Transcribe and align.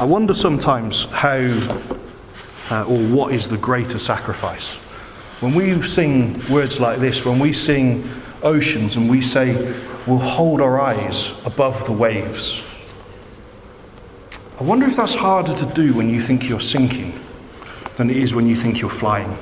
I 0.00 0.04
wonder 0.04 0.32
sometimes 0.32 1.06
how 1.06 1.38
uh, 2.70 2.84
or 2.84 2.98
what 3.08 3.32
is 3.32 3.48
the 3.48 3.56
greater 3.56 3.98
sacrifice. 3.98 4.76
When 5.40 5.54
we 5.54 5.82
sing 5.82 6.40
words 6.48 6.78
like 6.78 7.00
this, 7.00 7.24
when 7.24 7.40
we 7.40 7.52
sing 7.52 8.08
oceans 8.42 8.94
and 8.94 9.10
we 9.10 9.22
say, 9.22 9.54
we'll 10.06 10.18
hold 10.18 10.60
our 10.60 10.80
eyes 10.80 11.32
above 11.44 11.84
the 11.86 11.92
waves, 11.92 12.62
I 14.60 14.62
wonder 14.62 14.86
if 14.86 14.94
that's 14.94 15.16
harder 15.16 15.54
to 15.54 15.66
do 15.66 15.92
when 15.94 16.08
you 16.08 16.20
think 16.20 16.48
you're 16.48 16.60
sinking 16.60 17.18
than 17.96 18.08
it 18.08 18.16
is 18.16 18.34
when 18.34 18.46
you 18.46 18.54
think 18.54 18.80
you're 18.80 18.90
flying. 18.90 19.36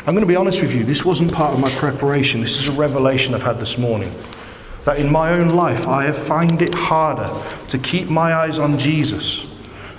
I'm 0.00 0.14
going 0.14 0.20
to 0.20 0.26
be 0.26 0.36
honest 0.36 0.60
with 0.60 0.74
you, 0.74 0.84
this 0.84 1.06
wasn't 1.06 1.32
part 1.32 1.54
of 1.54 1.60
my 1.60 1.70
preparation. 1.70 2.42
This 2.42 2.58
is 2.58 2.68
a 2.68 2.72
revelation 2.78 3.34
I've 3.34 3.42
had 3.42 3.58
this 3.60 3.78
morning. 3.78 4.12
That 4.84 4.98
in 4.98 5.12
my 5.12 5.32
own 5.32 5.48
life, 5.48 5.86
I 5.86 6.04
have 6.04 6.16
found 6.16 6.62
it 6.62 6.74
harder 6.74 7.30
to 7.68 7.78
keep 7.78 8.08
my 8.08 8.32
eyes 8.34 8.58
on 8.58 8.78
Jesus 8.78 9.44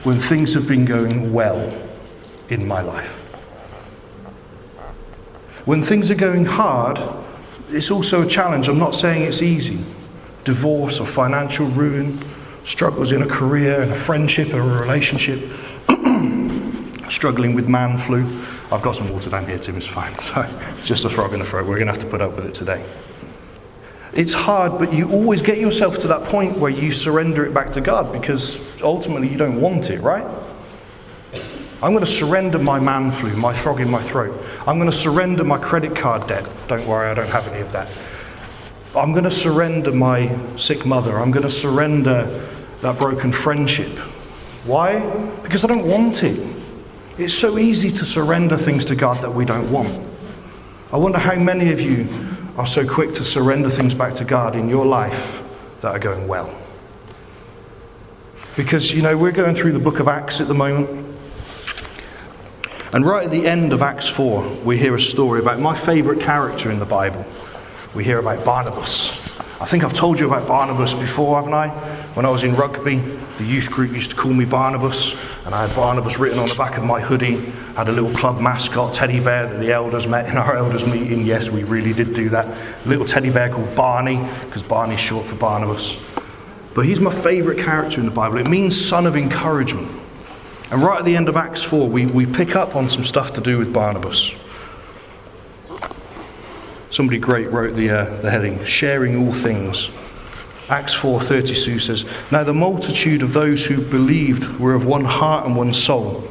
when 0.04 0.18
things 0.18 0.54
have 0.55 0.68
been 0.68 0.86
going 0.86 1.32
well 1.32 1.72
in 2.50 2.68
my 2.68 2.82
life. 2.82 3.18
When 5.66 5.84
things 5.84 6.10
are 6.10 6.16
going 6.16 6.46
hard, 6.46 7.00
it's 7.70 7.91
also 7.91 8.24
a 8.24 8.28
challenge. 8.28 8.68
I'm 8.68 8.80
not 8.80 8.96
saying 8.96 9.24
it's 9.24 9.44
easy. 9.44 9.84
Divorce 10.44 11.00
or 11.00 11.05
financial 11.05 11.68
ruin, 11.68 12.20
struggles 12.66 13.12
in 13.12 13.22
a 13.22 13.27
career, 13.27 13.84
in 13.84 13.91
a 13.91 13.96
friendship 13.96 14.54
or 14.54 14.62
a 14.62 14.82
relationship, 14.82 15.40
struggling 17.10 17.54
with 17.54 17.70
man 17.70 18.00
flu. 18.00 18.26
I've 18.72 18.82
got 18.82 18.96
some 18.96 19.10
water 19.10 19.30
down 19.30 19.46
here, 19.46 19.60
Tim, 19.60 19.77
it's 19.77 19.86
fine. 19.86 20.18
So 20.20 20.41
it's 20.72 20.88
just 20.88 21.05
a 21.05 21.10
frog 21.10 21.34
in 21.34 21.40
the 21.40 21.46
throat. 21.46 21.68
We're 21.68 21.76
going 21.76 21.88
to 21.88 21.94
have 21.94 22.02
to 22.02 22.10
put 22.10 22.22
up 22.22 22.36
with 22.36 22.48
it 22.48 22.55
today. 22.55 22.84
It's 24.14 24.34
hard, 24.34 24.78
but 24.78 24.94
you 24.94 25.10
always 25.10 25.42
get 25.42 25.58
yourself 25.58 26.00
to 26.00 26.08
that 26.10 26.24
point 26.24 26.58
where 26.58 26.72
you 26.72 26.92
surrender 26.92 27.46
it 27.46 27.54
back 27.54 27.72
to 27.74 27.82
God 27.82 28.12
because 28.12 28.60
ultimately 28.82 29.30
you 29.30 29.38
don't 29.38 29.62
want 29.62 29.90
it, 29.90 30.02
right? 30.02 30.26
I'm 31.82 31.94
going 31.94 32.05
to 32.05 32.12
surrender 32.12 32.60
my 32.60 32.80
man 32.80 33.12
flu, 33.12 33.34
my 33.38 33.55
frog 33.55 33.80
in 33.80 33.90
my 33.90 34.02
throat. 34.02 34.40
I'm 34.68 34.77
going 34.77 34.91
to 34.91 34.96
surrender 34.96 35.44
my 35.44 35.58
credit 35.58 35.96
card 35.96 36.27
debt. 36.27 36.48
Don't 36.68 36.85
worry, 36.85 37.10
I 37.10 37.13
don't 37.13 37.30
have 37.30 37.48
any 37.48 37.62
of 37.62 37.72
that. 37.72 37.88
I'm 38.96 39.13
going 39.13 39.24
to 39.24 39.32
surrender 39.32 39.91
my 39.91 40.38
sick 40.57 40.85
mother. 40.85 41.18
I'm 41.18 41.32
going 41.32 41.44
to 41.44 41.52
surrender 41.52 42.26
that 42.82 43.00
broken 43.00 43.32
friendship. 43.32 43.98
Why? 44.66 45.00
Because 45.41 45.63
I 45.63 45.70
don't 45.70 45.88
want 45.88 46.24
it. 46.24 46.46
It's 47.18 47.34
so 47.34 47.57
easy 47.57 47.90
to 47.91 48.05
surrender 48.05 48.57
things 48.57 48.84
to 48.85 48.96
God 48.96 49.18
that 49.20 49.34
we 49.34 49.46
don't 49.46 49.72
want. 49.72 49.98
I 50.91 50.98
wonder 50.98 51.18
how 51.18 51.35
many 51.35 51.72
of 51.72 51.80
you 51.80 52.07
are 52.57 52.68
so 52.68 52.88
quick 52.88 53.13
to 53.16 53.24
surrender 53.24 53.70
things 53.70 53.94
back 53.94 54.16
to 54.16 54.26
God 54.26 54.55
in 54.55 54.68
your 54.68 54.85
life 54.85 55.41
that 55.82 55.96
are 55.96 55.99
going 55.99 56.27
well. 56.27 56.54
Because, 58.57 58.91
you 58.91 59.02
know, 59.02 59.18
we're 59.18 59.32
going 59.32 59.55
through 59.55 59.71
the 59.71 59.80
book 59.80 59.99
of 59.99 60.07
Acts 60.07 60.41
at 60.41 60.48
the 60.48 60.54
moment. 60.54 61.16
And 62.94 63.05
right 63.05 63.24
at 63.24 63.32
the 63.32 63.48
end 63.48 63.72
of 63.72 63.82
Acts 63.82 64.07
4, 64.07 64.46
we 64.66 64.78
hear 64.78 64.94
a 64.96 65.00
story 65.00 65.40
about 65.40 65.59
my 65.59 65.74
favourite 65.74 66.22
character 66.22 66.69
in 66.69 66.79
the 66.79 66.85
Bible. 66.85 67.25
We 67.96 68.03
hear 68.03 68.19
about 68.19 68.44
Barnabas. 68.44 69.12
I 69.62 69.66
think 69.66 69.84
I've 69.84 69.94
told 69.94 70.19
you 70.19 70.28
about 70.28 70.47
Barnabas 70.47 70.94
before, 70.94 71.38
haven't 71.38 71.53
I? 71.53 72.00
When 72.13 72.25
I 72.25 72.29
was 72.29 72.44
in 72.44 72.56
rugby, 72.56 72.97
the 72.97 73.45
youth 73.45 73.72
group 73.72 73.94
used 73.94 74.12
to 74.12 74.17
call 74.17 74.34
me 74.34 74.44
Barnabas, 74.44 75.38
and 75.45 75.56
I 75.56 75.66
had 75.66 75.73
Barnabas 75.73 76.19
written 76.19 76.40
on 76.40 76.45
the 76.45 76.56
back 76.57 76.78
of 76.78 76.84
my 76.84 77.00
hoodie. 77.00 77.38
I 77.38 77.85
had 77.85 77.88
a 77.88 77.94
little 77.94 78.12
club 78.13 78.41
mascot, 78.41 78.94
teddy 78.94 79.22
bear, 79.22 79.47
that 79.47 79.59
the 79.59 79.72
elders 79.72 80.07
met 80.07 80.28
in 80.28 80.35
our 80.35 80.57
elders' 80.57 80.85
meeting. 80.85 81.25
Yes, 81.25 81.50
we 81.50 81.63
really 81.63 81.94
did 81.94 82.13
do 82.13 82.28
that. 82.28 82.47
A 82.85 82.89
little 82.89 83.06
teddy 83.06 83.29
bear 83.29 83.50
called 83.50 83.73
Barney, 83.78 84.17
because 84.41 84.62
Barney's 84.62 85.00
short 85.00 85.25
for 85.25 85.35
Barnabas. 85.35 85.95
But 86.73 86.85
he's 86.85 87.00
my 87.00 87.13
favourite 87.13 87.63
character 87.63 88.01
in 88.01 88.07
the 88.07 88.12
Bible. 88.12 88.39
It 88.39 88.50
means 88.50 88.79
son 88.79 89.06
of 89.06 89.16
encouragement. 89.16 89.89
And 90.69 90.84
right 90.84 91.00
at 91.00 91.05
the 91.05 91.16
end 91.16 91.29
of 91.29 91.38
Acts 91.38 91.63
4, 91.63 91.88
we, 91.88 92.07
we 92.07 92.25
pick 92.25 92.57
up 92.57 92.75
on 92.75 92.89
some 92.89 93.05
stuff 93.05 93.31
to 93.35 93.41
do 93.41 93.57
with 93.57 93.71
Barnabas. 93.71 94.31
Somebody 96.89 97.19
great 97.19 97.50
wrote 97.51 97.73
the, 97.75 97.89
uh, 97.89 98.21
the 98.21 98.29
heading, 98.29 98.66
Sharing 98.66 99.16
All 99.16 99.33
Things. 99.33 99.89
Acts 100.71 100.93
4:32 100.93 101.79
says, 101.79 102.05
"Now 102.31 102.45
the 102.45 102.53
multitude 102.53 103.21
of 103.21 103.33
those 103.33 103.65
who 103.65 103.81
believed 103.81 104.57
were 104.57 104.73
of 104.73 104.85
one 104.85 105.03
heart 105.03 105.45
and 105.45 105.53
one 105.53 105.73
soul. 105.73 106.23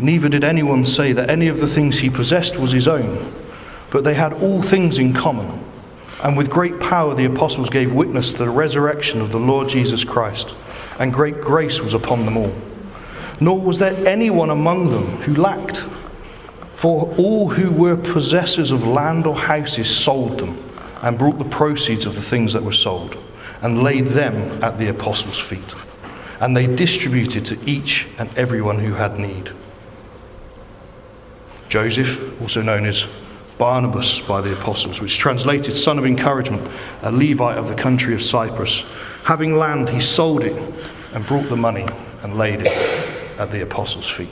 Neither 0.00 0.28
did 0.28 0.42
anyone 0.42 0.84
say 0.84 1.12
that 1.12 1.30
any 1.30 1.46
of 1.46 1.60
the 1.60 1.68
things 1.68 1.98
he 1.98 2.10
possessed 2.10 2.58
was 2.58 2.72
his 2.72 2.88
own, 2.88 3.18
but 3.90 4.02
they 4.02 4.14
had 4.14 4.32
all 4.32 4.62
things 4.62 4.98
in 4.98 5.12
common. 5.12 5.46
And 6.24 6.36
with 6.36 6.50
great 6.50 6.80
power 6.80 7.14
the 7.14 7.24
apostles 7.24 7.70
gave 7.70 7.92
witness 7.92 8.32
to 8.32 8.38
the 8.38 8.50
resurrection 8.50 9.20
of 9.20 9.30
the 9.30 9.38
Lord 9.38 9.68
Jesus 9.68 10.02
Christ, 10.02 10.52
and 10.98 11.12
great 11.12 11.40
grace 11.40 11.80
was 11.80 11.94
upon 11.94 12.24
them 12.24 12.36
all. 12.36 12.52
Nor 13.38 13.60
was 13.60 13.78
there 13.78 13.94
anyone 14.08 14.50
among 14.50 14.90
them 14.90 15.18
who 15.22 15.40
lacked." 15.40 15.84
For 16.74 17.14
all 17.16 17.50
who 17.50 17.70
were 17.70 17.94
possessors 17.94 18.72
of 18.72 18.84
land 18.84 19.24
or 19.24 19.36
houses 19.36 19.88
sold 19.88 20.40
them 20.40 20.56
and 21.00 21.16
brought 21.16 21.38
the 21.38 21.44
proceeds 21.44 22.06
of 22.06 22.16
the 22.16 22.22
things 22.22 22.52
that 22.52 22.64
were 22.64 22.72
sold 22.72 23.14
and 23.62 23.82
laid 23.82 24.08
them 24.08 24.62
at 24.62 24.78
the 24.78 24.88
apostles' 24.88 25.38
feet. 25.38 25.74
And 26.40 26.56
they 26.56 26.66
distributed 26.66 27.46
to 27.46 27.58
each 27.68 28.06
and 28.18 28.36
everyone 28.36 28.78
who 28.80 28.94
had 28.94 29.18
need. 29.18 29.50
Joseph, 31.68 32.40
also 32.40 32.62
known 32.62 32.86
as 32.86 33.06
Barnabas 33.58 34.20
by 34.20 34.40
the 34.40 34.52
apostles, 34.52 35.00
which 35.00 35.18
translated 35.18 35.74
son 35.74 35.98
of 35.98 36.04
encouragement, 36.04 36.68
a 37.02 37.10
Levite 37.10 37.56
of 37.56 37.68
the 37.68 37.74
country 37.74 38.14
of 38.14 38.22
Cyprus. 38.22 38.84
Having 39.24 39.56
land, 39.56 39.88
he 39.88 40.00
sold 40.00 40.42
it 40.42 40.56
and 41.14 41.24
brought 41.26 41.48
the 41.48 41.56
money 41.56 41.86
and 42.22 42.36
laid 42.36 42.60
it 42.62 42.72
at 43.38 43.50
the 43.50 43.62
apostles' 43.62 44.08
feet. 44.08 44.28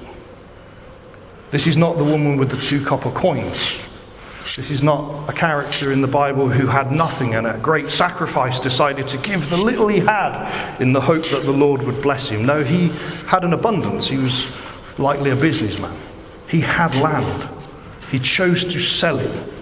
This 1.51 1.67
is 1.67 1.77
not 1.77 1.97
the 1.97 2.05
woman 2.05 2.37
with 2.37 2.51
the 2.51 2.57
two 2.57 2.85
copper 2.85 3.11
coins. 3.11 3.81
This 4.45 4.71
is 4.71 4.83
not 4.83 5.29
a 5.29 5.33
character 5.33 5.91
in 5.91 6.03
the 6.03 6.07
Bible 6.07 6.51
who 6.51 6.67
had 6.67 6.93
nothing 6.93 7.35
and 7.35 7.47
at 7.47 7.63
great 7.63 7.89
sacrifice 7.89 8.61
decided 8.61 9.09
to 9.09 9.19
give 9.19 9.49
the 9.49 9.57
little 9.57 9.89
he 9.89 10.01
had 10.01 10.81
in 10.81 10.93
the 10.93 11.01
hope 11.01 11.25
that 11.25 11.45
the 11.45 11.51
Lord 11.51 11.83
would 11.83 12.03
bless 12.03 12.29
him. 12.29 12.45
No, 12.45 12.63
he 12.63 12.89
had 13.27 13.43
an 13.43 13.55
abundance. 13.55 14.07
He 14.07 14.19
was 14.19 14.55
likely 14.99 15.31
a 15.31 15.37
businessman. 15.37 15.97
He 16.47 16.61
had 16.61 16.95
land. 16.97 17.49
He 18.11 18.19
chose 18.19 18.65
to 18.67 18.79
sell 18.79 19.19
it 19.19 19.53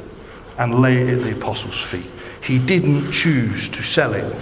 and 0.59 0.83
lay 0.83 0.99
it 0.99 1.09
at 1.09 1.23
the 1.23 1.39
apostles' 1.39 1.81
feet. 1.81 2.11
He 2.43 2.59
didn't 2.59 3.13
choose 3.13 3.69
to 3.71 3.85
sell 3.85 4.13
it, 4.15 4.37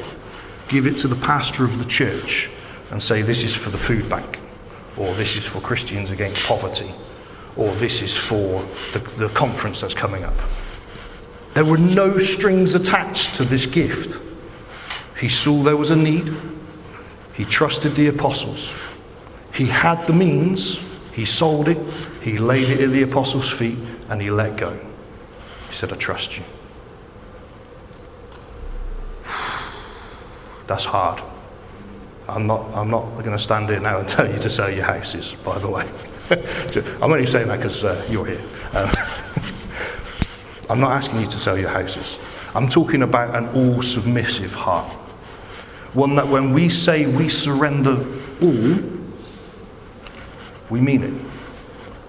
give 0.69 0.87
it 0.87 0.97
to 0.99 1.09
the 1.09 1.17
pastor 1.17 1.65
of 1.65 1.78
the 1.78 1.84
church, 1.84 2.49
and 2.91 3.03
say, 3.03 3.21
This 3.21 3.45
is 3.45 3.55
for 3.55 3.69
the 3.69 3.78
food 3.78 4.09
bank, 4.09 4.39
or 4.97 5.15
this 5.15 5.39
is 5.39 5.47
for 5.47 5.61
Christians 5.61 6.11
against 6.11 6.49
poverty 6.49 6.93
or 7.60 7.71
this 7.75 8.00
is 8.00 8.16
for 8.16 8.62
the, 8.93 8.98
the 9.19 9.28
conference 9.28 9.82
that's 9.82 9.93
coming 9.93 10.25
up. 10.25 10.34
There 11.53 11.65
were 11.65 11.78
no 11.78 12.19
strings 12.19 12.75
attached 12.75 13.34
to 13.34 13.44
this 13.44 13.66
gift. 13.66 14.19
He 15.19 15.28
saw 15.28 15.62
there 15.62 15.76
was 15.76 15.91
a 15.91 15.97
need. 15.97 16.32
He 17.34 17.44
trusted 17.44 17.94
the 17.94 18.06
apostles. 18.06 18.72
He 19.53 19.66
had 19.66 20.00
the 20.06 20.15
means. 20.15 20.81
He 21.12 21.26
sold 21.26 21.69
it. 21.69 21.76
He 22.22 22.38
laid 22.38 22.71
it 22.71 22.81
at 22.81 22.91
the 22.91 23.03
apostles' 23.03 23.50
feet 23.50 23.78
and 24.09 24.22
he 24.22 24.31
let 24.31 24.56
go. 24.56 24.72
He 25.69 25.75
said, 25.75 25.92
I 25.92 25.97
trust 25.97 26.38
you. 26.38 26.44
That's 30.66 30.87
hard. 30.87 31.22
I'm 32.27 32.47
not, 32.47 32.75
I'm 32.75 32.91
not 32.91 33.04
going 33.19 33.32
to 33.32 33.38
stand 33.38 33.69
here 33.69 33.81
now 33.81 33.98
and 33.98 34.09
tell 34.09 34.32
you 34.32 34.38
to 34.38 34.48
sell 34.48 34.71
your 34.71 34.87
houses, 34.87 35.34
by 35.44 35.59
the 35.59 35.69
way. 35.69 35.87
I'm 37.03 37.13
only 37.13 37.27
saying 37.27 37.49
that 37.49 37.57
because 37.57 37.83
uh, 37.83 38.07
you're 38.09 38.27
here. 38.27 38.41
Um, 38.73 38.91
I'm 40.71 40.81
not 40.81 40.93
asking 40.93 41.21
you 41.21 41.27
to 41.27 41.39
sell 41.39 41.59
your 41.59 41.71
houses. 41.71 42.17
I'm 42.55 42.69
talking 42.69 43.03
about 43.03 43.35
an 43.35 43.49
all 43.49 43.83
submissive 43.83 44.53
heart. 44.53 44.93
One 45.93 46.15
that 46.15 46.28
when 46.28 46.53
we 46.53 46.69
say 46.69 47.07
we 47.07 47.28
surrender 47.28 48.07
all, 48.41 48.78
we 50.71 50.81
mean 50.81 51.03
it. 51.03 51.15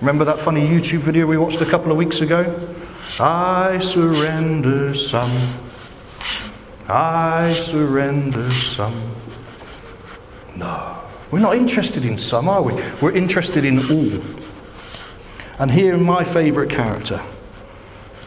Remember 0.01 0.23
that 0.25 0.37
funny 0.37 0.67
YouTube 0.67 0.99
video 0.99 1.25
we 1.25 1.37
watched 1.37 1.61
a 1.61 1.65
couple 1.65 1.91
of 1.91 1.97
weeks 1.97 2.21
ago? 2.21 2.69
I 3.19 3.79
surrender 3.79 4.93
some. 4.93 5.59
I 6.87 7.49
surrender 7.51 8.49
some. 8.51 9.11
No. 10.55 11.00
We're 11.31 11.39
not 11.39 11.55
interested 11.55 12.03
in 12.03 12.17
some, 12.17 12.49
are 12.49 12.61
we? 12.61 12.73
We're 13.01 13.15
interested 13.15 13.63
in 13.63 13.79
all. 13.79 14.21
And 15.59 15.71
here, 15.71 15.97
my 15.97 16.25
favourite 16.25 16.69
character, 16.69 17.21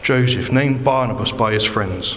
Joseph, 0.02 0.50
named 0.50 0.82
Barnabas 0.82 1.30
by 1.30 1.52
his 1.52 1.64
friends. 1.64 2.16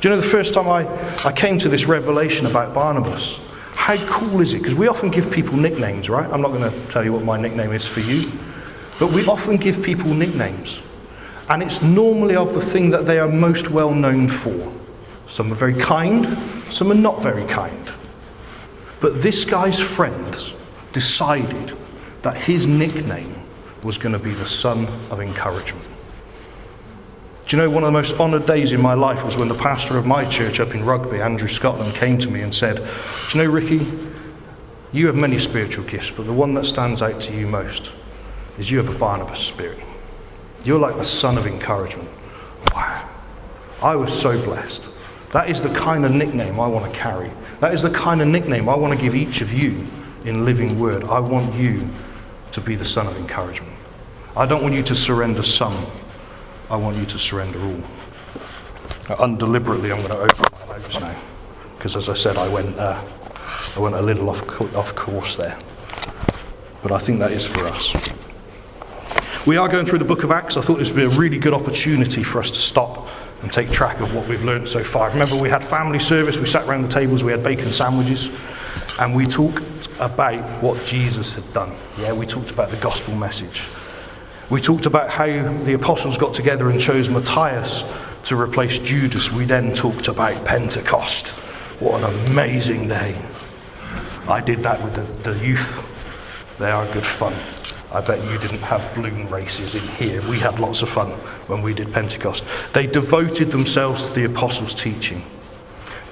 Do 0.00 0.08
you 0.08 0.14
know 0.14 0.20
the 0.20 0.26
first 0.26 0.54
time 0.54 0.68
I, 0.68 0.86
I 1.24 1.32
came 1.32 1.58
to 1.60 1.68
this 1.68 1.86
revelation 1.86 2.46
about 2.46 2.74
Barnabas? 2.74 3.38
How 3.72 3.96
cool 4.06 4.40
is 4.40 4.54
it? 4.54 4.58
Because 4.58 4.74
we 4.74 4.88
often 4.88 5.10
give 5.10 5.30
people 5.30 5.56
nicknames, 5.56 6.10
right? 6.10 6.28
I'm 6.30 6.40
not 6.40 6.52
going 6.52 6.68
to 6.68 6.86
tell 6.88 7.04
you 7.04 7.12
what 7.12 7.22
my 7.22 7.40
nickname 7.40 7.72
is 7.72 7.86
for 7.86 8.00
you, 8.00 8.30
but 8.98 9.12
we 9.12 9.24
often 9.26 9.56
give 9.56 9.82
people 9.82 10.12
nicknames. 10.14 10.80
And 11.48 11.62
it's 11.62 11.80
normally 11.80 12.36
of 12.36 12.54
the 12.54 12.60
thing 12.60 12.90
that 12.90 13.06
they 13.06 13.18
are 13.18 13.28
most 13.28 13.70
well 13.70 13.94
known 13.94 14.28
for. 14.28 14.72
Some 15.28 15.52
are 15.52 15.56
very 15.56 15.74
kind, 15.74 16.26
some 16.70 16.90
are 16.90 16.96
not 16.96 17.22
very 17.22 17.46
kind. 17.46 17.92
But 19.00 19.22
this 19.22 19.44
guy's 19.44 19.80
friends 19.80 20.54
decided 20.92 21.76
that 22.22 22.36
his 22.36 22.66
nickname 22.66 23.34
was 23.82 23.98
going 23.98 24.12
to 24.12 24.18
be 24.18 24.32
the 24.32 24.46
son 24.46 24.86
of 25.10 25.20
encouragement. 25.20 25.84
Do 27.46 27.56
you 27.56 27.62
know 27.62 27.70
one 27.70 27.82
of 27.82 27.88
the 27.88 27.92
most 27.92 28.18
honoured 28.20 28.44
days 28.44 28.72
in 28.72 28.82
my 28.82 28.92
life 28.92 29.24
was 29.24 29.36
when 29.36 29.48
the 29.48 29.54
pastor 29.54 29.96
of 29.96 30.04
my 30.04 30.24
church 30.28 30.60
up 30.60 30.74
in 30.74 30.84
Rugby, 30.84 31.20
Andrew 31.22 31.48
Scotland, 31.48 31.94
came 31.94 32.18
to 32.18 32.30
me 32.30 32.42
and 32.42 32.54
said, 32.54 32.76
Do 32.76 33.38
you 33.38 33.44
know, 33.44 33.50
Ricky, 33.50 33.86
you 34.92 35.06
have 35.06 35.16
many 35.16 35.38
spiritual 35.38 35.84
gifts, 35.84 36.10
but 36.10 36.26
the 36.26 36.32
one 36.32 36.52
that 36.54 36.66
stands 36.66 37.00
out 37.00 37.20
to 37.22 37.34
you 37.34 37.46
most 37.46 37.90
is 38.58 38.70
you 38.70 38.78
have 38.78 38.94
a 38.94 38.98
Barnabas 38.98 39.40
spirit. 39.40 39.78
You're 40.64 40.78
like 40.78 40.96
the 40.96 41.04
son 41.04 41.38
of 41.38 41.46
encouragement. 41.46 42.08
Wow. 42.74 43.08
I 43.80 43.94
was 43.96 44.18
so 44.18 44.42
blessed. 44.44 44.82
That 45.30 45.48
is 45.48 45.62
the 45.62 45.72
kind 45.72 46.04
of 46.04 46.12
nickname 46.12 46.58
I 46.58 46.66
want 46.66 46.92
to 46.92 46.98
carry. 46.98 47.30
That 47.60 47.74
is 47.74 47.82
the 47.82 47.90
kind 47.90 48.20
of 48.20 48.28
nickname 48.28 48.68
I 48.68 48.76
want 48.76 48.94
to 48.94 49.02
give 49.02 49.16
each 49.16 49.40
of 49.40 49.52
you 49.52 49.84
in 50.24 50.44
Living 50.44 50.78
Word. 50.78 51.04
I 51.04 51.18
want 51.18 51.52
you 51.54 51.88
to 52.52 52.60
be 52.60 52.76
the 52.76 52.84
son 52.84 53.06
of 53.06 53.16
encouragement. 53.16 53.72
I 54.36 54.46
don't 54.46 54.62
want 54.62 54.74
you 54.74 54.82
to 54.84 54.94
surrender 54.94 55.42
some, 55.42 55.86
I 56.70 56.76
want 56.76 56.96
you 56.96 57.06
to 57.06 57.18
surrender 57.18 57.58
all. 57.60 59.18
Undeliberately, 59.18 59.90
I'm 59.90 59.98
going 59.98 60.10
to 60.10 60.18
open 60.18 60.44
my 60.68 60.76
notes 60.76 61.00
now, 61.00 61.16
because 61.76 61.96
as 61.96 62.08
I 62.08 62.14
said, 62.14 62.36
I 62.36 62.52
went, 62.52 62.78
uh, 62.78 63.02
I 63.76 63.80
went 63.80 63.96
a 63.96 64.02
little 64.02 64.30
off, 64.30 64.76
off 64.76 64.94
course 64.94 65.36
there. 65.36 65.58
But 66.82 66.92
I 66.92 66.98
think 66.98 67.18
that 67.18 67.32
is 67.32 67.44
for 67.44 67.66
us. 67.66 68.17
We 69.48 69.56
are 69.56 69.66
going 69.66 69.86
through 69.86 70.00
the 70.00 70.04
book 70.04 70.24
of 70.24 70.30
Acts. 70.30 70.58
I 70.58 70.60
thought 70.60 70.78
this 70.78 70.90
would 70.90 70.96
be 70.98 71.04
a 71.04 71.18
really 71.18 71.38
good 71.38 71.54
opportunity 71.54 72.22
for 72.22 72.38
us 72.38 72.50
to 72.50 72.58
stop 72.58 73.08
and 73.40 73.50
take 73.50 73.70
track 73.70 73.98
of 74.00 74.14
what 74.14 74.28
we've 74.28 74.44
learned 74.44 74.68
so 74.68 74.84
far. 74.84 75.08
Remember, 75.08 75.36
we 75.36 75.48
had 75.48 75.64
family 75.64 75.98
service, 75.98 76.36
we 76.36 76.44
sat 76.44 76.68
around 76.68 76.82
the 76.82 76.88
tables, 76.88 77.24
we 77.24 77.32
had 77.32 77.42
bacon 77.42 77.68
sandwiches, 77.70 78.28
and 78.98 79.16
we 79.16 79.24
talked 79.24 79.88
about 80.00 80.44
what 80.62 80.84
Jesus 80.84 81.34
had 81.34 81.50
done. 81.54 81.74
Yeah, 81.98 82.12
we 82.12 82.26
talked 82.26 82.50
about 82.50 82.68
the 82.68 82.76
gospel 82.76 83.14
message. 83.14 83.62
We 84.50 84.60
talked 84.60 84.84
about 84.84 85.08
how 85.08 85.24
the 85.64 85.72
apostles 85.72 86.18
got 86.18 86.34
together 86.34 86.68
and 86.68 86.78
chose 86.78 87.08
Matthias 87.08 87.84
to 88.24 88.38
replace 88.38 88.76
Judas. 88.76 89.32
We 89.32 89.46
then 89.46 89.74
talked 89.74 90.08
about 90.08 90.44
Pentecost. 90.44 91.28
What 91.80 92.02
an 92.02 92.28
amazing 92.32 92.88
day. 92.88 93.16
I 94.28 94.42
did 94.42 94.58
that 94.58 94.84
with 94.84 94.94
the, 94.94 95.30
the 95.30 95.42
youth. 95.42 96.58
They 96.58 96.70
are 96.70 96.84
good 96.92 97.06
fun. 97.06 97.32
I 97.90 98.02
bet 98.02 98.22
you 98.30 98.38
didn't 98.38 98.60
have 98.60 98.94
balloon 98.94 99.28
races 99.30 99.74
in 99.74 99.96
here. 99.96 100.20
We 100.28 100.38
had 100.38 100.60
lots 100.60 100.82
of 100.82 100.90
fun 100.90 101.10
when 101.48 101.62
we 101.62 101.72
did 101.72 101.92
Pentecost. 101.92 102.44
They 102.74 102.86
devoted 102.86 103.50
themselves 103.50 104.06
to 104.06 104.12
the 104.12 104.24
apostles' 104.24 104.74
teaching. 104.74 105.22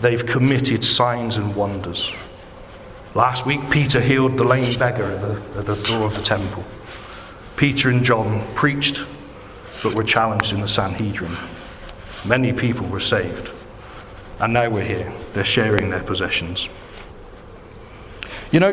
They've 0.01 0.25
committed 0.25 0.83
signs 0.83 1.37
and 1.37 1.55
wonders. 1.55 2.13
Last 3.15 3.47
week, 3.47 3.61
Peter 3.71 4.01
healed 4.01 4.37
the 4.39 4.45
lame 4.45 4.75
beggar 4.79 5.05
at 5.05 5.21
the, 5.21 5.59
at 5.59 5.67
the 5.67 5.77
door 5.83 6.07
of 6.07 6.15
the 6.15 6.23
temple. 6.23 6.65
Peter 7.57 7.91
and 7.91 8.05
John 8.05 8.47
preached, 8.55 9.03
but 9.83 9.95
were 9.95 10.05
challenged 10.05 10.53
in 10.53 10.61
the 10.61 10.69
Sanhedrin. 10.69 11.33
Many 12.27 12.53
people 12.53 12.87
were 12.89 13.01
saved. 13.01 13.51
And 14.41 14.53
now 14.53 14.69
we're 14.69 14.85
here. 14.85 15.11
They're 15.33 15.45
sharing 15.45 15.91
their 15.91 16.03
possessions. 16.03 16.69
You 18.53 18.61
know, 18.61 18.71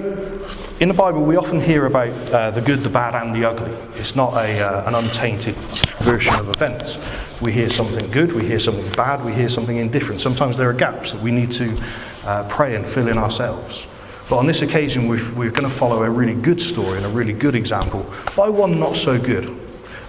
in 0.80 0.88
the 0.88 0.94
Bible, 0.94 1.24
we 1.24 1.36
often 1.36 1.60
hear 1.60 1.88
about 1.88 2.32
uh, 2.32 2.52
the 2.52 2.62
good, 2.62 2.82
the 2.82 2.90
bad, 2.90 3.16
and 3.16 3.36
the 3.36 3.44
ugly. 3.44 3.72
It's 3.96 4.16
not 4.16 4.34
a, 4.36 4.62
uh, 4.62 4.88
an 4.88 4.94
untainted 4.94 5.56
version 5.56 6.36
of 6.36 6.48
events. 6.50 6.96
We 7.42 7.54
hear 7.54 7.72
something 7.72 8.12
good, 8.12 8.34
we 8.34 8.46
hear 8.46 8.60
something 8.60 8.88
bad, 8.96 9.26
we 9.26 9.34
hear 9.34 9.50
something 9.50 9.76
indifferent. 9.76 10.22
Sometimes 10.22 10.58
there 10.58 10.70
are 10.70 10.74
gaps 10.74 11.14
that 11.14 11.24
we 11.24 11.32
need 11.32 11.52
to 11.54 11.76
uh, 12.24 12.48
pray 12.50 12.76
and 12.76 12.86
fill 12.86 13.08
in 13.08 13.18
ourselves. 13.18 13.82
But 14.30 14.38
on 14.38 14.46
this 14.46 14.62
occasion, 14.62 15.08
we 15.08 15.18
are 15.18 15.52
going 15.52 15.68
to 15.68 15.76
follow 15.76 16.04
a 16.04 16.10
really 16.10 16.36
good 16.36 16.62
story 16.62 16.98
and 16.98 17.06
a 17.08 17.10
really 17.10 17.34
good 17.34 17.56
example 17.56 18.06
by 18.38 18.50
one 18.50 18.80
not 18.80 18.96
so 18.96 19.20
good. 19.20 19.46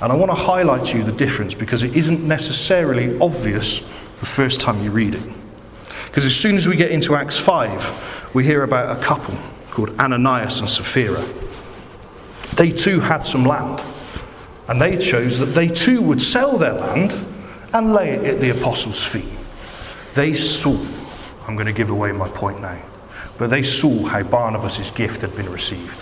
And 0.03 0.13
I 0.13 0.15
want 0.15 0.31
to 0.31 0.37
highlight 0.37 0.89
to 0.89 0.99
you 0.99 1.05
the 1.05 1.13
difference 1.13 1.55
because 1.55 1.83
it 1.83 1.97
isn't 1.97 2.23
necessarily 2.23 3.19
obvious 3.19 3.79
the 4.21 4.27
first 4.27 4.61
time 4.61 4.85
you 4.85 4.91
read 4.91 5.15
it. 5.15 5.29
Because 6.05 6.27
as 6.27 6.37
soon 6.37 6.57
as 6.57 6.69
we 6.69 6.77
get 6.77 6.91
into 6.91 7.15
Acts 7.17 7.39
5, 7.39 8.33
we 8.35 8.45
hear 8.45 8.63
about 8.63 8.95
a 8.95 9.03
couple 9.03 9.35
called 9.75 9.99
Ananias 10.01 10.61
and 10.61 10.71
Sapphira. 10.71 11.23
They 12.55 12.71
too 12.71 13.01
had 13.01 13.27
some 13.27 13.45
land, 13.45 13.83
and 14.69 14.81
they 14.81 14.97
chose 14.97 15.39
that 15.41 15.47
they 15.47 15.69
too 15.69 16.01
would 16.01 16.23
sell 16.23 16.57
their 16.57 16.75
land 16.75 17.13
and 17.73 17.93
lay 17.93 18.11
it 18.11 18.25
at 18.25 18.41
the 18.41 18.51
apostles' 18.51 19.03
feet. 19.03 19.29
They 20.15 20.35
saw, 20.35 20.79
I'm 21.49 21.57
going 21.57 21.67
to 21.67 21.73
give 21.73 21.91
away 21.91 22.13
my 22.13 22.29
point 22.29 22.61
now, 22.61 22.81
but 23.37 23.51
they 23.51 23.65
saw 23.65 24.07
how 24.07 24.23
Barnabas' 24.23 24.93
gift 24.93 25.23
had 25.23 25.35
been 25.35 25.51
received. 25.51 26.01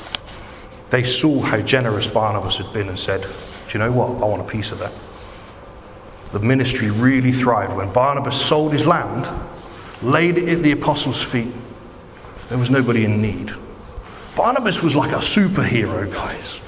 They 0.91 1.03
saw 1.03 1.41
how 1.41 1.63
generous 1.63 2.07
Barnabas 2.07 2.59
had 2.59 2.71
been 2.75 2.91
and 2.91 2.99
said, 2.99 3.23
Do 3.23 3.29
you 3.73 3.79
know 3.79 3.91
what? 3.91 4.23
I 4.23 4.27
want 4.27 4.43
a 4.43 4.45
piece 4.45 4.73
of 4.73 4.79
that. 4.81 4.93
The 6.33 6.41
ministry 6.41 6.91
really 6.91 7.33
thrived 7.33 7.75
when 7.75 7.91
Barnabas 7.91 8.39
sold 8.39 8.75
his 8.75 8.87
land, 8.87 9.27
laid 10.03 10.37
it 10.37 10.49
at 10.51 10.63
the 10.63 10.73
apostles' 10.73 11.23
feet. 11.23 11.53
There 12.51 12.59
was 12.59 12.71
nobody 12.71 13.07
in 13.07 13.23
need. 13.23 13.55
Barnabas 14.37 14.83
was 14.83 14.95
like 14.95 15.13
a 15.13 15.17
superhero, 15.17 16.13
guys. 16.13 16.61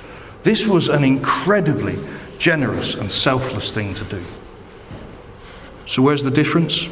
This 0.42 0.66
was 0.66 0.88
an 0.88 1.02
incredibly 1.02 1.98
generous 2.38 2.94
and 2.94 3.10
selfless 3.10 3.72
thing 3.72 3.94
to 3.94 4.04
do. 4.04 4.22
So, 5.86 6.02
where's 6.02 6.22
the 6.22 6.30
difference? 6.30 6.88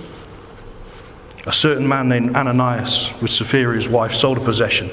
A 1.46 1.52
certain 1.52 1.86
man 1.86 2.08
named 2.08 2.36
Ananias, 2.36 3.12
with 3.20 3.30
Sapphira's 3.30 3.88
wife, 3.88 4.14
sold 4.14 4.38
a 4.38 4.40
possession, 4.40 4.90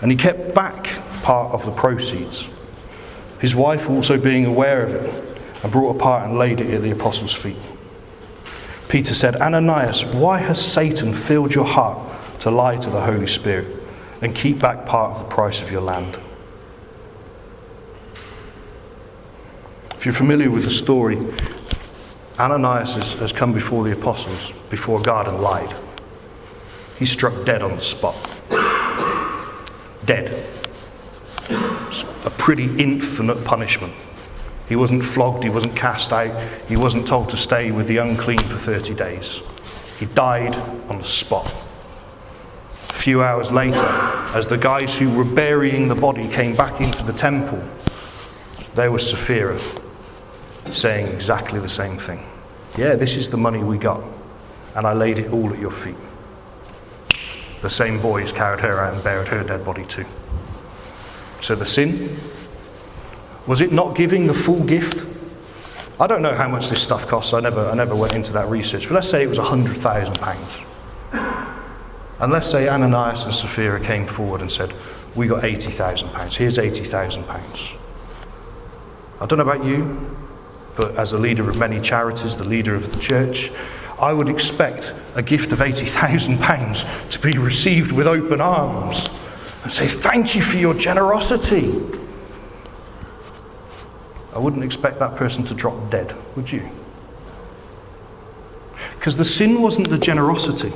and 0.00 0.10
he 0.10 0.16
kept 0.16 0.54
back 0.54 0.88
part 1.22 1.52
of 1.52 1.64
the 1.64 1.72
proceeds. 1.72 2.46
His 3.40 3.56
wife, 3.56 3.88
also 3.88 4.18
being 4.18 4.44
aware 4.44 4.84
of 4.84 4.94
it, 4.94 5.38
and 5.64 5.72
brought 5.72 5.96
a 5.96 5.98
part 5.98 6.28
and 6.28 6.38
laid 6.38 6.60
it 6.60 6.72
at 6.72 6.82
the 6.82 6.90
apostles' 6.90 7.32
feet. 7.32 7.56
Peter 8.88 9.14
said, 9.14 9.36
Ananias, 9.36 10.04
why 10.04 10.38
has 10.38 10.64
Satan 10.64 11.14
filled 11.14 11.54
your 11.54 11.64
heart 11.64 11.98
to 12.40 12.50
lie 12.50 12.76
to 12.76 12.90
the 12.90 13.00
Holy 13.00 13.26
Spirit? 13.26 13.81
And 14.22 14.34
keep 14.34 14.60
back 14.60 14.86
part 14.86 15.12
of 15.12 15.18
the 15.18 15.34
price 15.34 15.60
of 15.60 15.70
your 15.70 15.80
land. 15.80 16.16
If 19.90 20.06
you're 20.06 20.14
familiar 20.14 20.48
with 20.50 20.64
the 20.64 20.70
story, 20.70 21.18
Ananias 22.38 22.94
has, 22.94 23.12
has 23.14 23.32
come 23.32 23.52
before 23.52 23.84
the 23.84 23.92
apostles, 23.92 24.52
before 24.70 25.02
God, 25.02 25.26
and 25.26 25.40
lied. 25.40 25.74
He's 26.98 27.10
struck 27.10 27.44
dead 27.44 27.62
on 27.62 27.74
the 27.74 27.80
spot. 27.80 28.16
Dead. 30.04 30.48
a 32.24 32.30
pretty 32.30 32.64
infinite 32.80 33.44
punishment. 33.44 33.92
He 34.68 34.76
wasn't 34.76 35.04
flogged, 35.04 35.42
he 35.42 35.50
wasn't 35.50 35.76
cast 35.76 36.12
out, 36.12 36.50
he 36.68 36.76
wasn't 36.76 37.06
told 37.06 37.28
to 37.30 37.36
stay 37.36 37.72
with 37.72 37.88
the 37.88 37.98
unclean 37.98 38.38
for 38.38 38.58
30 38.58 38.94
days. 38.94 39.40
He 39.98 40.06
died 40.06 40.54
on 40.88 40.98
the 40.98 41.04
spot 41.04 41.52
few 43.02 43.20
hours 43.20 43.50
later, 43.50 43.84
as 44.32 44.46
the 44.46 44.56
guys 44.56 44.94
who 44.94 45.10
were 45.10 45.24
burying 45.24 45.88
the 45.88 45.94
body 45.94 46.28
came 46.28 46.54
back 46.54 46.80
into 46.80 47.02
the 47.02 47.12
temple, 47.12 47.60
there 48.76 48.92
was 48.92 49.10
Sapphira 49.10 49.58
saying 50.72 51.08
exactly 51.08 51.58
the 51.58 51.68
same 51.68 51.98
thing. 51.98 52.24
Yeah, 52.78 52.94
this 52.94 53.16
is 53.16 53.28
the 53.28 53.36
money 53.36 53.58
we 53.58 53.76
got, 53.76 54.04
and 54.76 54.86
I 54.86 54.92
laid 54.92 55.18
it 55.18 55.32
all 55.32 55.52
at 55.52 55.58
your 55.58 55.72
feet. 55.72 55.96
The 57.60 57.70
same 57.70 58.00
boys 58.00 58.30
carried 58.30 58.60
her 58.60 58.78
out 58.80 58.94
and 58.94 59.02
buried 59.02 59.26
her 59.28 59.42
dead 59.42 59.64
body 59.64 59.84
too. 59.84 60.06
So 61.42 61.56
the 61.56 61.66
sin 61.66 62.16
was 63.48 63.60
it 63.60 63.72
not 63.72 63.96
giving 63.96 64.28
the 64.28 64.34
full 64.34 64.62
gift? 64.62 65.04
I 65.98 66.06
don't 66.06 66.22
know 66.22 66.34
how 66.34 66.46
much 66.46 66.68
this 66.68 66.80
stuff 66.80 67.08
costs. 67.08 67.34
I 67.34 67.40
never, 67.40 67.68
I 67.68 67.74
never 67.74 67.96
went 67.96 68.14
into 68.14 68.32
that 68.34 68.48
research, 68.48 68.84
but 68.84 68.94
let's 68.94 69.10
say 69.10 69.24
it 69.24 69.28
was 69.28 69.38
a 69.38 69.42
hundred 69.42 69.78
thousand 69.78 70.20
pounds. 70.20 70.60
And 72.22 72.30
let's 72.30 72.48
say 72.48 72.68
Ananias 72.68 73.24
and 73.24 73.34
Sapphira 73.34 73.80
came 73.80 74.06
forward 74.06 74.42
and 74.42 74.50
said, 74.50 74.72
We 75.16 75.26
got 75.26 75.42
£80,000. 75.42 76.36
Here's 76.36 76.56
£80,000. 76.56 77.76
I 79.20 79.26
don't 79.26 79.38
know 79.38 79.42
about 79.42 79.64
you, 79.64 80.16
but 80.76 80.94
as 80.94 81.12
a 81.12 81.18
leader 81.18 81.50
of 81.50 81.58
many 81.58 81.80
charities, 81.80 82.36
the 82.36 82.44
leader 82.44 82.76
of 82.76 82.92
the 82.92 83.00
church, 83.00 83.50
I 84.00 84.12
would 84.12 84.28
expect 84.28 84.94
a 85.16 85.22
gift 85.22 85.50
of 85.50 85.58
£80,000 85.58 87.10
to 87.10 87.18
be 87.18 87.38
received 87.38 87.90
with 87.90 88.06
open 88.06 88.40
arms 88.40 89.10
and 89.64 89.72
say, 89.72 89.88
Thank 89.88 90.36
you 90.36 90.42
for 90.42 90.58
your 90.58 90.74
generosity. 90.74 91.72
I 94.32 94.38
wouldn't 94.38 94.62
expect 94.62 95.00
that 95.00 95.16
person 95.16 95.42
to 95.46 95.54
drop 95.54 95.90
dead, 95.90 96.14
would 96.36 96.52
you? 96.52 96.70
Because 98.94 99.16
the 99.16 99.24
sin 99.24 99.60
wasn't 99.60 99.90
the 99.90 99.98
generosity. 99.98 100.72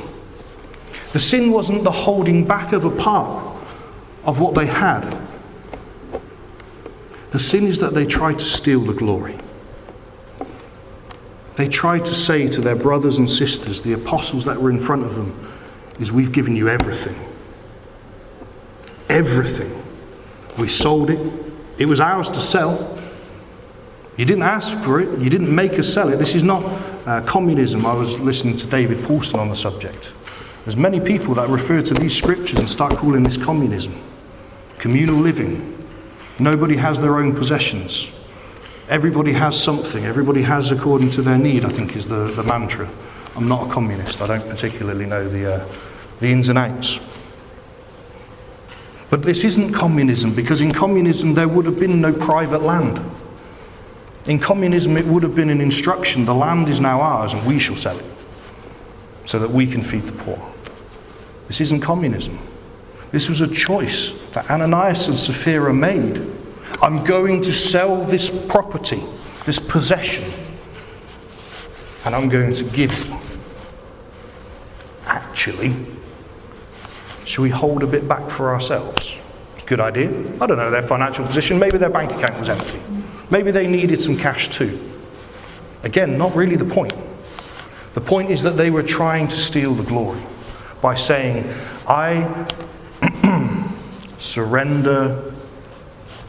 The 1.17 1.23
sin 1.23 1.51
wasn't 1.51 1.83
the 1.83 1.91
holding 1.91 2.45
back 2.45 2.75
of 2.75 2.85
a 2.85 2.91
part 2.91 3.57
of 4.25 4.39
what 4.39 4.55
they 4.55 4.67
had. 4.67 5.19
The 7.31 7.39
sin 7.39 7.67
is 7.67 7.79
that 7.79 7.95
they 7.95 8.05
tried 8.05 8.39
to 8.39 8.45
steal 8.45 8.81
the 8.81 8.93
glory. 8.93 9.35
They 11.57 11.71
tried 11.71 12.05
to 12.05 12.15
say 12.15 12.49
to 12.49 12.61
their 12.61 12.77
brothers 12.77 13.17
and 13.17 13.31
sisters, 13.31 13.81
the 13.81 13.95
apostles 13.95 14.45
that 14.45 14.61
were 14.61 14.69
in 14.69 14.79
front 14.79 15.05
of 15.05 15.15
them, 15.15 15.35
is 15.99 16.13
we've 16.13 16.33
given 16.33 16.55
you 16.55 16.69
everything. 16.69 17.17
everything. 19.09 19.73
We 20.59 20.69
sold 20.69 21.09
it. 21.09 21.33
It 21.79 21.87
was 21.87 21.99
ours 21.99 22.29
to 22.29 22.43
sell. 22.43 22.99
You 24.19 24.27
didn't 24.27 24.43
ask 24.43 24.79
for 24.81 25.01
it. 25.01 25.19
You 25.19 25.31
didn't 25.31 25.55
make 25.55 25.79
us 25.79 25.91
sell 25.91 26.11
it. 26.11 26.17
This 26.17 26.35
is 26.35 26.43
not 26.43 26.63
uh, 27.07 27.23
communism. 27.23 27.87
I 27.87 27.95
was 27.95 28.19
listening 28.19 28.59
to 28.59 28.67
David 28.67 29.03
Pawson 29.05 29.41
on 29.41 29.49
the 29.49 29.57
subject. 29.57 30.11
There's 30.67 30.77
many 30.77 30.99
people 30.99 31.33
that 31.37 31.49
refer 31.49 31.81
to 31.81 31.95
these 31.95 32.17
scriptures 32.17 32.59
and 32.59 32.69
start 32.69 32.97
calling 32.97 33.23
this 33.23 33.37
communism. 33.37 33.95
Communal 34.79 35.15
living. 35.15 35.81
Nobody 36.41 36.75
has 36.75 36.99
their 36.99 37.19
own 37.19 37.37
possessions. 37.37 38.11
Everybody 38.89 39.33
has 39.33 39.63
something. 39.63 40.05
Everybody 40.05 40.43
has 40.43 40.73
according 40.73 41.13
to 41.13 41.23
their 41.23 41.39
need, 41.39 41.65
I 41.65 41.69
think 41.69 41.95
is 41.95 42.09
the, 42.09 42.25
the 42.25 42.43
mantra. 42.43 42.89
I'm 43.37 43.47
not 43.47 43.69
a 43.69 43.73
communist. 43.73 44.21
I 44.21 44.27
don't 44.27 44.49
particularly 44.49 45.07
know 45.07 45.29
the, 45.29 45.55
uh, 45.55 45.69
the 46.19 46.33
ins 46.33 46.49
and 46.49 46.59
outs. 46.59 46.99
But 49.09 49.23
this 49.23 49.45
isn't 49.45 49.73
communism 49.73 50.35
because 50.35 50.61
in 50.61 50.73
communism 50.73 51.35
there 51.35 51.47
would 51.47 51.67
have 51.67 51.79
been 51.79 52.01
no 52.01 52.13
private 52.13 52.63
land. 52.63 53.01
In 54.25 54.41
communism, 54.41 54.97
it 54.97 55.07
would 55.07 55.23
have 55.23 55.37
been 55.37 55.51
an 55.51 55.61
instruction 55.61 56.25
the 56.25 56.35
land 56.35 56.69
is 56.69 56.81
now 56.81 57.01
ours 57.01 57.33
and 57.33 57.47
we 57.47 57.61
shall 57.61 57.77
sell 57.77 57.97
it 57.97 58.05
so 59.27 59.39
that 59.39 59.53
we 59.53 59.69
can 59.69 59.81
feed 59.81 60.03
the 60.03 60.11
poor. 60.11 60.55
This 61.49 61.61
isn't 61.61 61.81
communism. 61.81 62.39
This 63.13 63.29
was 63.29 63.41
a 63.41 63.49
choice 63.49 64.15
that 64.33 64.51
Ananias 64.51 65.09
and 65.09 65.19
Sapphira 65.19 65.73
made. 65.73 66.21
I'm 66.83 67.05
going 67.05 67.43
to 67.43 67.55
sell 67.55 68.05
this 68.05 68.29
property, 68.29 69.03
this 69.45 69.59
possession, 69.59 70.25
and 72.05 72.15
I'm 72.15 72.29
going 72.29 72.53
to 72.55 72.65
give 72.65 72.93
it. 72.93 73.13
Actually, 75.07 75.75
should 77.25 77.43
we 77.43 77.51
hold 77.51 77.83
a 77.83 77.87
bit 77.87 78.09
back 78.09 78.29
for 78.31 78.53
ourselves? 78.53 79.15
Good 79.67 79.81
idea. 79.81 80.11
I 80.41 80.47
don't 80.47 80.59
know 80.59 80.71
their 80.71 80.83
financial 80.83 81.25
position. 81.25 81.59
Maybe 81.59 81.79
their 81.79 81.91
bank 81.91 82.11
account 82.11 82.39
was 82.39 82.49
empty. 82.49 82.81
Maybe 83.31 83.51
they 83.51 83.67
needed 83.67 84.03
some 84.03 84.17
cash 84.17 84.49
too. 84.51 84.79
Again, 85.83 86.19
not 86.19 86.35
really 86.35 86.57
the 86.57 86.65
point. 86.65 86.95
The 87.95 88.01
point 88.01 88.31
is 88.31 88.43
that 88.43 88.57
they 88.57 88.71
were 88.71 88.83
trying 88.83 89.29
to 89.29 89.37
steal 89.37 89.75
the 89.75 89.83
glory 89.83 90.21
by 90.81 90.95
saying, 90.95 91.53
I 91.87 92.47
surrender 94.19 95.33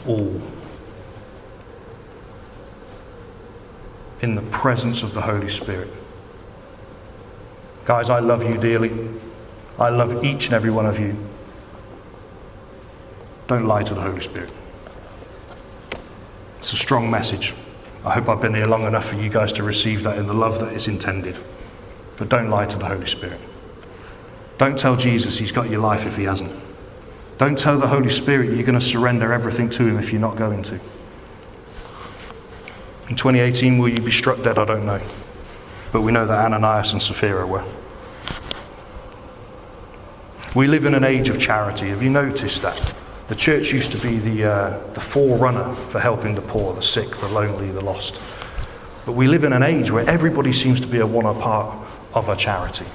all 0.08 0.42
in 4.22 4.36
the 4.36 4.42
presence 4.42 5.04
of 5.04 5.14
the 5.14 5.22
Holy 5.22 5.50
Spirit. 5.50 5.90
Guys, 7.86 8.10
I 8.10 8.20
love 8.20 8.44
you 8.44 8.58
dearly. 8.58 8.92
I 9.80 9.90
love 9.90 10.24
each 10.24 10.46
and 10.46 10.54
every 10.54 10.72
one 10.72 10.86
of 10.86 11.00
you. 11.00 11.16
Don't 13.48 13.66
lie 13.66 13.84
to 13.84 13.94
the 13.94 14.02
Holy 14.02 14.22
Spirit. 14.22 14.52
It's 16.60 16.74
a 16.74 16.78
strong 16.78 17.10
message. 17.10 17.54
I 18.04 18.12
hope 18.12 18.28
I've 18.28 18.42
been 18.42 18.54
here 18.54 18.66
long 18.66 18.84
enough 18.84 19.10
for 19.10 19.16
you 19.16 19.30
guys 19.30 19.54
to 19.54 19.64
receive 19.64 20.04
that 20.04 20.18
in 20.18 20.28
the 20.28 20.34
love 20.34 20.60
that 20.60 20.74
is 20.74 20.88
intended. 20.88 21.38
But 22.18 22.30
don't 22.30 22.50
lie 22.50 22.66
to 22.66 22.78
the 22.78 22.86
Holy 22.86 23.08
Spirit. 23.08 23.40
Don't 24.58 24.78
tell 24.78 24.96
Jesus 24.96 25.38
he's 25.38 25.52
got 25.52 25.70
your 25.70 25.82
life 25.82 26.06
if 26.06 26.16
he 26.16 26.24
hasn't. 26.24 26.52
Don't 27.38 27.58
tell 27.58 27.78
the 27.78 27.88
Holy 27.88 28.10
Spirit 28.10 28.54
you're 28.54 28.66
going 28.66 28.80
to 28.80 28.86
surrender 28.86 29.32
everything 29.32 29.70
to 29.72 29.86
him 29.86 30.00
if 30.00 30.12
you're 30.12 30.22
not 30.22 30.38
going 30.38 30.64
to. 30.64 30.80
In 33.10 33.16
2018, 33.16 33.78
will 33.78 33.90
you 33.90 33.98
be 33.98 34.12
struck 34.12 34.42
dead? 34.42 34.58
I 34.58 34.66
don't 34.66 34.86
know. 34.86 35.00
But 35.92 36.02
we 36.02 36.12
know 36.12 36.26
that 36.26 36.46
Ananias 36.46 36.92
and 36.92 37.02
Sapphira 37.02 37.46
were. 37.46 37.64
We 40.56 40.68
live 40.68 40.86
in 40.86 40.96
an 40.96 41.04
age 41.04 41.30
of 41.30 41.40
charity. 41.40 41.90
Have 41.90 42.02
you 42.02 42.10
noticed 42.10 42.64
that? 42.64 42.96
The 43.28 43.36
church 43.36 43.72
used 43.72 43.92
to 43.92 43.98
be 44.00 44.18
the, 44.18 44.52
uh, 44.52 44.94
the 44.94 45.02
forerunner 45.02 45.74
for 45.74 46.00
helping 46.00 46.34
the 46.34 46.42
poor, 46.42 46.74
the 46.74 46.82
sick, 46.82 47.10
the 47.18 47.28
lonely, 47.28 47.70
the 47.70 47.82
lost. 47.82 48.20
But 49.06 49.14
we 49.14 49.28
live 49.28 49.44
in 49.44 49.54
an 49.54 49.64
age 49.64 49.92
where 49.92 50.10
everybody 50.10 50.52
seems 50.52 50.82
to 50.82 50.88
be 50.88 51.00
a 51.00 51.08
one 51.08 51.24
part 51.40 51.78
of 52.14 52.28
a 52.28 52.36
charity. 52.36 52.86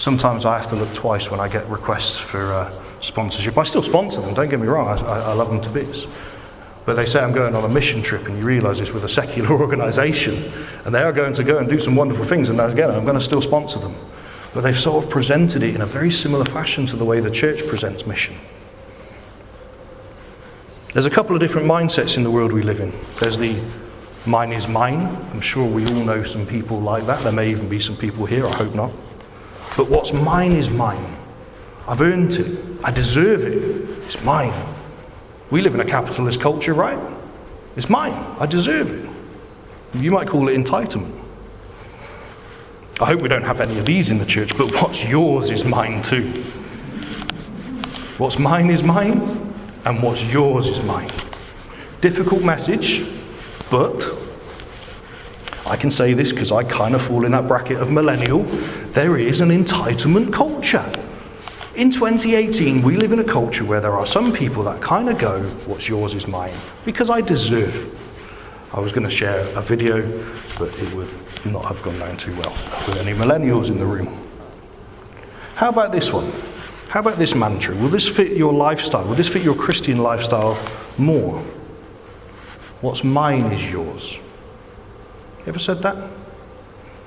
Sometimes 0.00 0.46
I 0.46 0.56
have 0.56 0.66
to 0.70 0.76
look 0.76 0.92
twice 0.94 1.30
when 1.30 1.40
I 1.40 1.48
get 1.48 1.68
requests 1.68 2.16
for 2.16 2.40
uh, 2.40 2.72
sponsorship. 3.02 3.58
I 3.58 3.64
still 3.64 3.82
sponsor 3.82 4.22
them, 4.22 4.32
don't 4.32 4.48
get 4.48 4.58
me 4.58 4.66
wrong, 4.66 4.88
I, 4.88 5.02
I 5.04 5.34
love 5.34 5.50
them 5.50 5.60
to 5.60 5.68
bits. 5.68 6.06
But 6.86 6.94
they 6.94 7.04
say 7.04 7.20
I'm 7.20 7.34
going 7.34 7.54
on 7.54 7.64
a 7.64 7.68
mission 7.68 8.00
trip, 8.00 8.26
and 8.26 8.38
you 8.38 8.44
realise 8.46 8.80
it's 8.80 8.92
with 8.92 9.04
a 9.04 9.10
secular 9.10 9.50
organisation, 9.60 10.42
and 10.86 10.94
they 10.94 11.02
are 11.02 11.12
going 11.12 11.34
to 11.34 11.44
go 11.44 11.58
and 11.58 11.68
do 11.68 11.78
some 11.78 11.96
wonderful 11.96 12.24
things, 12.24 12.48
and 12.48 12.58
again, 12.58 12.90
I'm 12.90 13.04
going 13.04 13.18
to 13.18 13.22
still 13.22 13.42
sponsor 13.42 13.78
them. 13.78 13.94
But 14.54 14.62
they've 14.62 14.76
sort 14.76 15.04
of 15.04 15.10
presented 15.10 15.62
it 15.62 15.74
in 15.74 15.82
a 15.82 15.86
very 15.86 16.10
similar 16.10 16.46
fashion 16.46 16.86
to 16.86 16.96
the 16.96 17.04
way 17.04 17.20
the 17.20 17.30
church 17.30 17.66
presents 17.68 18.06
mission. 18.06 18.36
There's 20.94 21.04
a 21.04 21.10
couple 21.10 21.36
of 21.36 21.42
different 21.42 21.68
mindsets 21.68 22.16
in 22.16 22.22
the 22.22 22.30
world 22.30 22.52
we 22.52 22.62
live 22.62 22.80
in. 22.80 22.94
There's 23.20 23.36
the 23.36 23.54
mine 24.26 24.52
is 24.52 24.66
mine. 24.66 25.14
I'm 25.34 25.42
sure 25.42 25.70
we 25.70 25.84
all 25.88 26.04
know 26.04 26.24
some 26.24 26.46
people 26.46 26.80
like 26.80 27.04
that. 27.04 27.20
There 27.20 27.32
may 27.32 27.50
even 27.50 27.68
be 27.68 27.80
some 27.80 27.98
people 27.98 28.24
here, 28.24 28.46
I 28.46 28.56
hope 28.56 28.74
not. 28.74 28.90
But 29.76 29.88
what's 29.88 30.12
mine 30.12 30.52
is 30.52 30.70
mine. 30.70 31.16
I've 31.86 32.00
earned 32.00 32.34
it. 32.34 32.58
I 32.84 32.90
deserve 32.90 33.44
it. 33.44 33.62
It's 34.06 34.22
mine. 34.24 34.52
We 35.50 35.60
live 35.60 35.74
in 35.74 35.80
a 35.80 35.84
capitalist 35.84 36.40
culture, 36.40 36.74
right? 36.74 36.98
It's 37.76 37.88
mine. 37.88 38.12
I 38.38 38.46
deserve 38.46 38.90
it. 38.92 40.02
You 40.02 40.10
might 40.10 40.28
call 40.28 40.48
it 40.48 40.56
entitlement. 40.56 41.16
I 43.00 43.06
hope 43.06 43.22
we 43.22 43.28
don't 43.28 43.42
have 43.42 43.60
any 43.60 43.78
of 43.78 43.86
these 43.86 44.10
in 44.10 44.18
the 44.18 44.26
church, 44.26 44.56
but 44.58 44.70
what's 44.80 45.04
yours 45.04 45.50
is 45.50 45.64
mine 45.64 46.02
too. 46.02 46.24
What's 48.18 48.38
mine 48.38 48.68
is 48.68 48.82
mine, 48.82 49.20
and 49.86 50.02
what's 50.02 50.30
yours 50.32 50.68
is 50.68 50.82
mine. 50.82 51.08
Difficult 52.02 52.42
message, 52.44 53.06
but 53.70 54.02
I 55.70 55.76
can 55.76 55.92
say 55.92 56.14
this 56.14 56.32
because 56.32 56.50
I 56.50 56.64
kind 56.64 56.96
of 56.96 57.02
fall 57.02 57.24
in 57.24 57.30
that 57.30 57.46
bracket 57.46 57.76
of 57.76 57.92
millennial. 57.92 58.42
There 58.92 59.16
is 59.16 59.40
an 59.40 59.50
entitlement 59.50 60.32
culture. 60.32 60.84
In 61.76 61.92
2018, 61.92 62.82
we 62.82 62.96
live 62.96 63.12
in 63.12 63.20
a 63.20 63.24
culture 63.24 63.64
where 63.64 63.80
there 63.80 63.92
are 63.92 64.04
some 64.04 64.32
people 64.32 64.64
that 64.64 64.82
kind 64.82 65.08
of 65.08 65.16
go, 65.20 65.44
What's 65.66 65.88
yours 65.88 66.12
is 66.12 66.26
mine, 66.26 66.52
because 66.84 67.08
I 67.08 67.20
deserve 67.20 67.76
it. 67.86 67.98
I 68.76 68.80
was 68.80 68.90
going 68.90 69.04
to 69.04 69.10
share 69.10 69.38
a 69.56 69.62
video, 69.62 70.02
but 70.58 70.76
it 70.82 70.92
would 70.92 71.08
not 71.46 71.64
have 71.66 71.80
gone 71.84 71.98
down 72.00 72.16
too 72.16 72.32
well 72.32 72.50
with 72.88 73.00
any 73.00 73.16
millennials 73.16 73.68
in 73.68 73.78
the 73.78 73.86
room. 73.86 74.20
How 75.54 75.68
about 75.68 75.92
this 75.92 76.12
one? 76.12 76.32
How 76.88 76.98
about 76.98 77.16
this 77.16 77.36
mantra? 77.36 77.76
Will 77.76 77.88
this 77.88 78.08
fit 78.08 78.36
your 78.36 78.52
lifestyle? 78.52 79.06
Will 79.06 79.14
this 79.14 79.28
fit 79.28 79.44
your 79.44 79.54
Christian 79.54 79.98
lifestyle 79.98 80.58
more? 80.98 81.38
What's 82.80 83.04
mine 83.04 83.52
is 83.52 83.70
yours. 83.70 84.18
You 85.40 85.46
ever 85.46 85.58
said 85.58 85.82
that? 85.82 85.96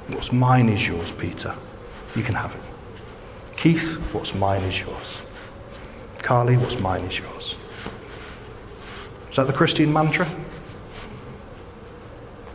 What's 0.07 0.31
mine 0.31 0.67
is 0.69 0.87
yours, 0.87 1.11
Peter. 1.11 1.55
You 2.15 2.23
can 2.23 2.35
have 2.35 2.53
it. 2.53 2.61
Keith, 3.55 3.95
what's 4.13 4.33
mine 4.33 4.61
is 4.63 4.79
yours. 4.79 5.23
Carly, 6.19 6.57
what's 6.57 6.79
mine 6.79 7.03
is 7.03 7.19
yours. 7.19 7.55
Is 9.29 9.35
that 9.35 9.47
the 9.47 9.53
Christian 9.53 9.93
mantra? 9.93 10.27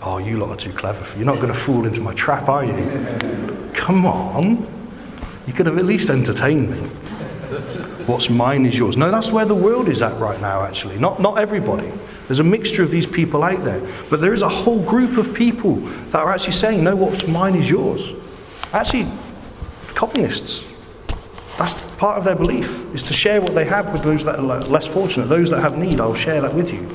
Oh, 0.03 0.19
you 0.19 0.37
lot 0.37 0.51
are 0.51 0.57
too 0.57 0.73
clever. 0.73 1.07
You're 1.17 1.27
not 1.27 1.37
going 1.37 1.53
to 1.53 1.59
fall 1.59 1.87
into 1.87 2.01
my 2.01 2.15
trap, 2.15 2.49
are 2.49 2.65
you? 2.65 3.71
Come 3.73 4.05
on. 4.05 4.67
You 5.47 5.53
could 5.53 5.67
have 5.67 5.79
at 5.79 5.85
least 5.85 6.11
entertained 6.11 6.71
me. 6.71 6.77
What's 8.07 8.31
mine 8.31 8.67
is 8.67 8.77
yours. 8.77 8.97
No, 8.97 9.11
that's 9.11 9.31
where 9.31 9.45
the 9.45 9.55
world 9.55 9.89
is 9.89 10.03
at 10.03 10.19
right 10.21 10.41
now, 10.41 10.65
actually. 10.65 10.99
Not, 10.99 11.21
not 11.21 11.39
everybody. 11.39 11.93
There's 12.29 12.41
a 12.41 12.45
mixture 12.45 12.83
of 12.83 12.91
these 12.91 13.07
people 13.07 13.43
out 13.43 13.65
there. 13.65 13.81
But 14.11 14.21
there 14.21 14.35
is 14.35 14.43
a 14.43 14.49
whole 14.49 14.83
group 14.83 15.17
of 15.17 15.35
people 15.35 15.77
that 15.77 16.17
are 16.17 16.31
actually 16.31 16.53
saying, 16.53 16.85
no, 16.85 16.95
what's 16.95 17.27
mine 17.27 17.57
is 17.57 17.69
yours. 17.69 18.13
Actually, 18.73 19.11
communists. 19.95 20.65
That's 21.57 21.81
part 21.93 22.19
of 22.19 22.25
their 22.25 22.37
belief, 22.37 22.71
is 22.95 23.03
to 23.05 23.15
share 23.15 23.41
what 23.41 23.55
they 23.55 23.65
have 23.65 23.93
with 23.93 24.03
those 24.03 24.25
that 24.25 24.39
are 24.39 24.61
less 24.61 24.87
fortunate. 24.87 25.27
Those 25.27 25.49
that 25.51 25.61
have 25.61 25.79
need, 25.79 26.01
I'll 26.01 26.15
share 26.15 26.43
that 26.43 26.55
with 26.55 26.73
you. 26.73 26.87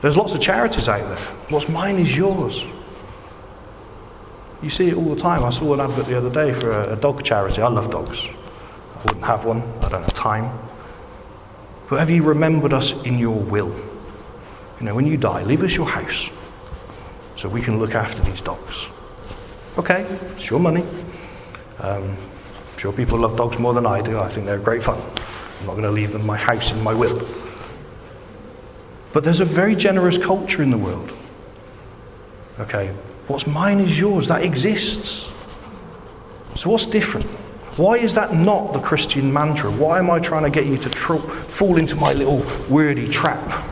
There's 0.00 0.16
lots 0.16 0.32
of 0.32 0.40
charities 0.40 0.88
out 0.88 1.08
there. 1.08 1.20
What's 1.50 1.68
mine 1.68 1.98
is 1.98 2.16
yours. 2.16 2.64
You 4.62 4.70
see 4.70 4.88
it 4.88 4.96
all 4.96 5.14
the 5.14 5.20
time. 5.20 5.44
I 5.44 5.50
saw 5.50 5.74
an 5.74 5.80
advert 5.80 6.06
the 6.06 6.16
other 6.16 6.30
day 6.30 6.54
for 6.54 6.72
a, 6.72 6.94
a 6.94 6.96
dog 6.96 7.22
charity. 7.22 7.60
I 7.60 7.68
love 7.68 7.90
dogs. 7.90 8.18
I 8.18 9.04
wouldn't 9.04 9.24
have 9.24 9.44
one. 9.44 9.62
I 9.82 9.88
don't 9.88 10.02
have 10.02 10.12
time. 10.14 10.58
But 11.88 11.98
have 11.98 12.10
you 12.10 12.22
remembered 12.22 12.72
us 12.72 12.92
in 13.04 13.18
your 13.18 13.36
will? 13.36 13.74
You 14.80 14.86
know, 14.86 14.94
when 14.94 15.06
you 15.06 15.16
die, 15.16 15.42
leave 15.42 15.62
us 15.62 15.76
your 15.76 15.88
house 15.88 16.28
so 17.36 17.48
we 17.48 17.60
can 17.60 17.78
look 17.78 17.94
after 17.94 18.22
these 18.22 18.40
dogs. 18.40 18.86
Okay, 19.78 20.02
it's 20.02 20.48
your 20.50 20.60
money. 20.60 20.82
Um, 21.78 22.02
I'm 22.04 22.78
sure 22.78 22.92
people 22.92 23.18
love 23.18 23.36
dogs 23.36 23.58
more 23.58 23.74
than 23.74 23.86
I 23.86 24.00
do. 24.00 24.18
I 24.18 24.28
think 24.28 24.46
they're 24.46 24.58
great 24.58 24.82
fun. 24.82 24.98
I'm 25.60 25.66
not 25.66 25.72
going 25.72 25.82
to 25.82 25.90
leave 25.90 26.12
them 26.12 26.24
my 26.24 26.36
house 26.36 26.70
in 26.70 26.82
my 26.82 26.94
will. 26.94 27.26
But 29.12 29.24
there's 29.24 29.40
a 29.40 29.44
very 29.44 29.76
generous 29.76 30.18
culture 30.18 30.62
in 30.62 30.70
the 30.70 30.78
world. 30.78 31.12
Okay, 32.60 32.88
what's 33.26 33.46
mine 33.46 33.80
is 33.80 33.98
yours. 33.98 34.28
That 34.28 34.42
exists. 34.42 35.30
So 36.56 36.70
what's 36.70 36.86
different? 36.86 37.26
Why 37.76 37.96
is 37.96 38.14
that 38.14 38.32
not 38.32 38.72
the 38.72 38.78
Christian 38.78 39.32
mantra? 39.32 39.68
Why 39.68 39.98
am 39.98 40.08
I 40.08 40.20
trying 40.20 40.44
to 40.44 40.50
get 40.50 40.66
you 40.66 40.76
to 40.76 40.88
tr- 40.90 41.16
fall 41.16 41.76
into 41.76 41.96
my 41.96 42.12
little 42.12 42.46
wordy 42.72 43.08
trap? 43.08 43.64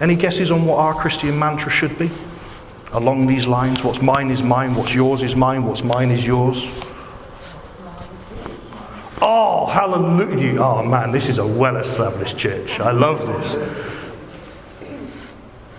Any 0.00 0.14
guesses 0.14 0.50
on 0.50 0.64
what 0.64 0.78
our 0.78 0.94
Christian 0.94 1.38
mantra 1.38 1.70
should 1.70 1.98
be? 1.98 2.10
Along 2.92 3.26
these 3.26 3.46
lines, 3.46 3.84
what's 3.84 4.00
mine 4.00 4.30
is 4.30 4.42
mine, 4.42 4.74
what's 4.74 4.94
yours 4.94 5.22
is 5.22 5.36
mine, 5.36 5.66
what's 5.66 5.82
mine 5.82 6.10
is 6.10 6.24
yours. 6.24 6.64
Oh, 9.20 9.66
hallelujah. 9.66 10.58
Oh, 10.58 10.82
man, 10.84 11.10
this 11.10 11.28
is 11.28 11.36
a 11.36 11.46
well 11.46 11.76
established 11.76 12.38
church. 12.38 12.80
I 12.80 12.92
love 12.92 13.26
this. 13.26 14.88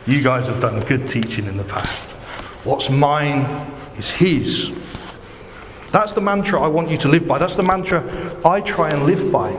You 0.05 0.21
guys 0.21 0.45
have 0.47 0.61
done 0.61 0.85
good 0.85 1.07
teaching 1.07 1.45
in 1.45 1.57
the 1.57 1.63
past. 1.63 2.11
What's 2.63 2.91
mine 2.91 3.45
is 3.99 4.09
His. 4.09 4.71
That's 5.91 6.13
the 6.13 6.21
mantra 6.21 6.61
I 6.61 6.67
want 6.67 6.89
you 6.89 6.97
to 6.97 7.07
live 7.07 7.27
by. 7.27 7.37
That's 7.37 7.55
the 7.55 7.63
mantra 7.63 8.03
I 8.45 8.61
try 8.61 8.89
and 8.89 9.03
live 9.03 9.31
by. 9.31 9.55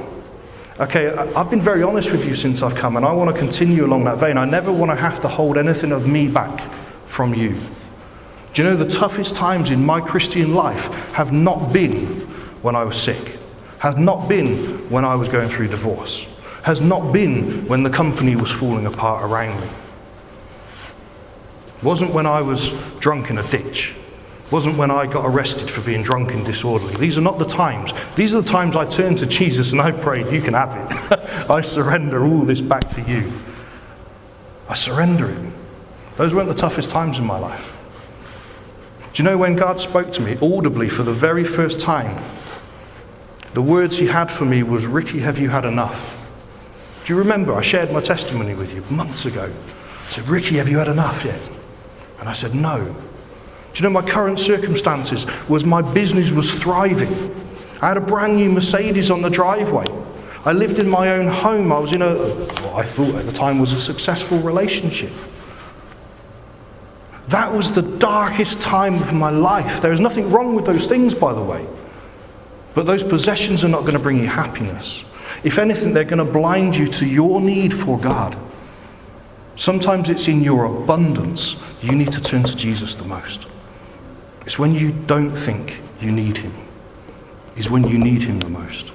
Okay, 0.79 1.11
I've 1.11 1.51
been 1.51 1.61
very 1.61 1.83
honest 1.83 2.11
with 2.11 2.27
you 2.27 2.35
since 2.35 2.63
I've 2.63 2.75
come, 2.75 2.97
and 2.97 3.05
I 3.05 3.13
want 3.13 3.35
to 3.35 3.39
continue 3.39 3.85
along 3.85 4.05
that 4.05 4.19
vein. 4.19 4.39
I 4.39 4.47
never 4.47 4.73
want 4.73 4.91
to 4.91 4.97
have 4.97 5.21
to 5.21 5.29
hold 5.29 5.59
anything 5.59 5.93
of 5.93 6.09
me 6.09 6.29
back 6.29 6.59
from 7.07 7.35
you. 7.35 7.55
Do 8.55 8.63
you 8.63 8.69
know 8.69 8.77
the 8.77 8.89
toughest 8.89 9.37
times 9.37 9.71
in 9.71 9.85
my 9.85 10.01
Christian 10.01 10.55
life 10.55 10.87
have 11.13 11.33
not 11.33 11.73
been 11.73 12.07
when 12.63 12.75
I 12.75 12.85
was 12.85 13.01
sick, 13.01 13.39
have 13.81 13.99
not 13.99 14.29
been 14.29 14.57
when 14.89 15.05
I 15.05 15.17
was 15.17 15.29
going 15.29 15.51
through 15.51 15.69
divorce, 15.69 16.25
has 16.63 16.81
not 16.81 17.13
been 17.13 17.67
when 17.69 17.83
the 17.83 17.91
company 17.91 18.35
was 18.35 18.51
falling 18.51 18.87
apart 18.87 19.23
around 19.23 19.61
me. 19.61 19.69
Wasn't 21.83 22.13
when 22.15 22.27
I 22.27 22.41
was 22.41 22.71
drunk 23.01 23.31
in 23.31 23.39
a 23.39 23.43
ditch 23.43 23.95
wasn't 24.51 24.77
when 24.77 24.91
I 24.91 25.07
got 25.07 25.25
arrested 25.25 25.71
for 25.71 25.81
being 25.83 26.03
drunk 26.03 26.33
and 26.33 26.45
disorderly. 26.45 26.95
These 26.97 27.17
are 27.17 27.23
not 27.23 27.39
the 27.39 27.45
times. 27.45 27.93
These 28.17 28.35
are 28.35 28.41
the 28.41 28.49
times 28.49 28.75
I 28.75 28.85
turned 28.85 29.19
to 29.19 29.27
Jesus 29.27 29.73
and 29.73 29.81
I 29.81 29.93
prayed, 29.93 30.33
You 30.33 30.41
can 30.41 30.55
have 30.55 30.77
it. 30.77 31.21
I 31.51 31.61
surrender 31.61 32.25
all 32.25 32.43
this 32.43 32.61
back 32.61 32.89
to 32.91 33.03
you. 33.03 33.31
I 34.69 34.75
surrender 34.75 35.31
it. 35.31 35.53
Those 36.17 36.35
weren't 36.35 36.49
the 36.49 36.55
toughest 36.55 36.91
times 36.91 37.19
in 37.19 37.25
my 37.25 37.39
life. 37.39 37.77
Do 39.13 39.23
you 39.23 39.29
know 39.29 39.39
when 39.39 39.57
God 39.57 39.81
spoke 39.81 40.13
to 40.13 40.23
me 40.23 40.37
audibly 40.41 40.89
for 40.89 41.03
the 41.03 41.13
very 41.13 41.45
first 41.45 41.81
time? 41.81 42.21
The 43.55 43.63
words 43.63 43.97
he 43.97 44.07
had 44.07 44.31
for 44.31 44.45
me 44.45 44.63
was, 44.63 44.87
Ricky, 44.87 45.19
have 45.21 45.39
you 45.39 45.49
had 45.49 45.65
enough? 45.65 46.17
Do 47.05 47.13
you 47.13 47.19
remember? 47.19 47.55
I 47.55 47.63
shared 47.63 47.91
my 47.93 48.01
testimony 48.01 48.55
with 48.55 48.73
you 48.73 48.83
months 48.95 49.25
ago. 49.25 49.51
I 49.53 50.11
said, 50.11 50.29
Ricky, 50.29 50.57
have 50.59 50.69
you 50.69 50.79
had 50.79 50.89
enough 50.89 51.25
yet? 51.25 51.41
And 52.21 52.29
I 52.29 52.33
said, 52.33 52.55
No. 52.55 52.95
Do 53.73 53.83
you 53.83 53.89
know 53.89 54.01
my 54.01 54.09
current 54.09 54.41
circumstances 54.41 55.27
was 55.49 55.65
my 55.65 55.81
business 55.81 56.31
was 56.33 56.53
thriving. 56.53 57.13
I 57.81 57.89
had 57.89 57.97
a 57.97 58.01
brand 58.01 58.37
new 58.37 58.51
Mercedes 58.51 59.11
on 59.11 59.23
the 59.23 59.31
driveway. 59.31 59.91
I 60.45 60.53
lived 60.53 60.79
in 60.79 60.89
my 60.89 61.11
own 61.13 61.29
home. 61.29 61.73
I 61.73 61.79
was 61.79 61.93
in 61.93 62.03
a 62.03 62.15
what 62.15 62.75
I 62.75 62.83
thought 62.83 63.15
at 63.15 63.27
the 63.27 63.33
time 63.33 63.59
was 63.59 63.73
a 63.73 63.81
successful 63.81 64.39
relationship. 64.39 65.13
That 67.29 67.53
was 67.53 67.73
the 67.73 67.83
darkest 67.83 68.61
time 68.61 68.95
of 68.95 69.13
my 69.13 69.31
life. 69.31 69.81
There 69.81 69.93
is 69.93 70.01
nothing 70.01 70.31
wrong 70.31 70.57
with 70.57 70.67
those 70.67 70.87
things, 70.87 71.15
by 71.15 71.33
the 71.33 71.43
way. 71.43 71.65
But 72.75 72.87
those 72.87 73.03
possessions 73.03 73.63
are 73.65 73.69
not 73.69 73.83
going 73.83 73.93
to 73.93 74.01
bring 74.01 74.19
you 74.19 74.27
happiness. 74.27 75.05
If 75.45 75.59
anything, 75.59 75.93
they're 75.93 76.05
going 76.05 76.25
to 76.25 76.33
blind 76.33 76.77
you 76.77 76.89
to 76.89 77.07
your 77.07 77.41
need 77.41 77.73
for 77.73 77.99
God. 77.99 78.37
Sometimes 79.57 80.11
it's 80.11 80.27
in 80.27 80.43
your 80.43 80.65
abundance 80.65 81.57
you 81.83 81.93
need 81.93 82.13
to 82.13 82.21
turn 82.21 82.43
to 82.45 82.57
Jesus 82.57 82.95
the 82.95 83.05
most. 83.05 83.47
It's 84.51 84.59
when 84.59 84.75
you 84.75 84.91
don't 84.91 85.31
think 85.31 85.79
you 86.01 86.11
need 86.11 86.39
him, 86.39 86.53
is 87.57 87.71
when 87.71 87.87
you 87.87 87.97
need 87.97 88.23
him 88.23 88.41
the 88.41 88.51
most. 88.51 88.91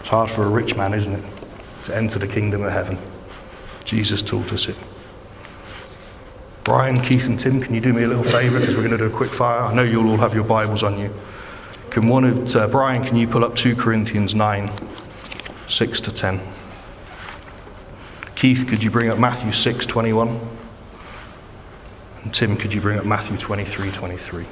It's 0.00 0.08
hard 0.08 0.28
for 0.28 0.42
a 0.42 0.48
rich 0.48 0.74
man, 0.74 0.92
isn't 0.92 1.12
it, 1.12 1.24
to 1.84 1.96
enter 1.96 2.18
the 2.18 2.26
kingdom 2.26 2.64
of 2.64 2.72
heaven. 2.72 2.98
Jesus 3.84 4.22
taught 4.22 4.52
us 4.52 4.68
it. 4.68 4.74
Brian, 6.64 7.00
Keith, 7.00 7.26
and 7.26 7.38
Tim, 7.38 7.60
can 7.60 7.74
you 7.74 7.80
do 7.80 7.92
me 7.92 8.02
a 8.02 8.08
little 8.08 8.24
favour 8.24 8.58
because 8.58 8.74
we're 8.74 8.88
going 8.88 8.98
to 8.98 9.08
do 9.08 9.14
a 9.14 9.16
quick 9.16 9.30
fire? 9.30 9.60
I 9.60 9.72
know 9.72 9.84
you'll 9.84 10.10
all 10.10 10.16
have 10.16 10.34
your 10.34 10.42
Bibles 10.42 10.82
on 10.82 10.98
you. 10.98 11.14
Can 11.90 12.08
one 12.08 12.24
of 12.24 12.56
uh, 12.56 12.66
Brian, 12.66 13.04
can 13.04 13.14
you 13.14 13.28
pull 13.28 13.44
up 13.44 13.54
2 13.54 13.76
Corinthians 13.76 14.34
9, 14.34 14.72
6 15.68 16.00
to 16.00 16.12
10? 16.12 16.40
Keith, 18.34 18.66
could 18.66 18.82
you 18.82 18.90
bring 18.90 19.10
up 19.10 19.20
Matthew 19.20 19.52
6, 19.52 19.86
21? 19.86 20.58
And 22.22 22.34
Tim, 22.34 22.56
could 22.56 22.72
you 22.72 22.80
bring 22.80 22.98
up 22.98 23.04
Matthew 23.04 23.36
23 23.38 23.90
23? 23.90 24.46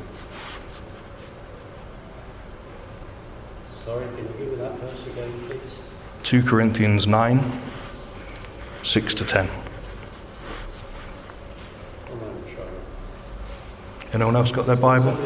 Sorry, 3.66 4.06
can 4.06 4.16
you 4.16 4.24
give 4.38 4.48
me 4.50 4.56
that 4.56 4.72
verse 4.78 5.06
again, 5.06 5.32
please? 5.46 5.78
2 6.22 6.42
Corinthians 6.42 7.06
9 7.06 7.40
6 8.82 9.14
to 9.14 9.24
10. 9.24 9.48
Anyone 14.14 14.36
else 14.36 14.50
got 14.50 14.66
their 14.66 14.76
Bible? 14.76 15.16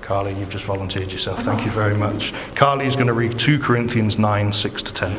Carly, 0.00 0.32
you've 0.34 0.48
just 0.48 0.64
volunteered 0.64 1.12
yourself. 1.12 1.42
Thank 1.44 1.64
you 1.64 1.70
very 1.70 1.94
much. 1.94 2.32
Carly 2.54 2.86
is 2.86 2.96
going 2.96 3.06
to 3.06 3.12
read 3.12 3.38
2 3.38 3.58
Corinthians 3.58 4.18
9 4.18 4.52
6 4.52 4.82
to 4.82 4.94
10. 4.94 5.16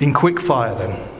In 0.00 0.14
quick 0.14 0.40
fire, 0.40 0.74
then. 0.76 1.19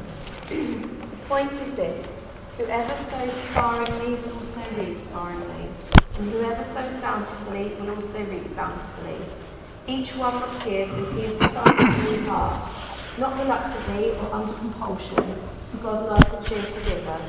also 8.21 8.31
reap 8.31 8.55
bountifully. 8.55 9.17
Each 9.87 10.15
one 10.15 10.35
must 10.35 10.63
give 10.63 10.89
as 10.93 11.11
he 11.13 11.21
has 11.21 11.33
decided 11.33 11.79
in 11.79 11.91
his 11.91 12.27
heart, 12.27 12.63
not 13.17 13.37
reluctantly 13.39 14.11
or 14.11 14.33
under 14.33 14.53
compulsion, 14.53 15.15
for 15.71 15.77
God 15.77 16.05
loves 16.05 16.33
a 16.33 16.49
cheerful 16.49 16.83
giver. 16.83 17.19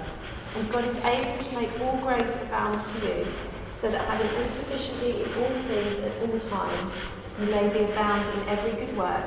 And 0.56 0.70
God 0.70 0.84
is 0.84 0.98
able 1.04 1.42
to 1.42 1.58
make 1.58 1.80
all 1.80 1.96
grace 1.98 2.42
abound 2.42 2.78
to 2.78 3.06
you, 3.06 3.26
so 3.74 3.90
that 3.90 4.06
having 4.06 4.26
all 4.26 4.48
sufficiently 4.50 5.22
in 5.22 5.28
all 5.40 5.54
things 5.64 5.98
at 6.00 6.12
all 6.22 6.38
times, 6.38 7.10
you 7.40 7.46
may 7.46 7.68
be 7.72 7.90
abound 7.90 8.22
in 8.36 8.48
every 8.48 8.72
good 8.72 8.96
work, 8.96 9.24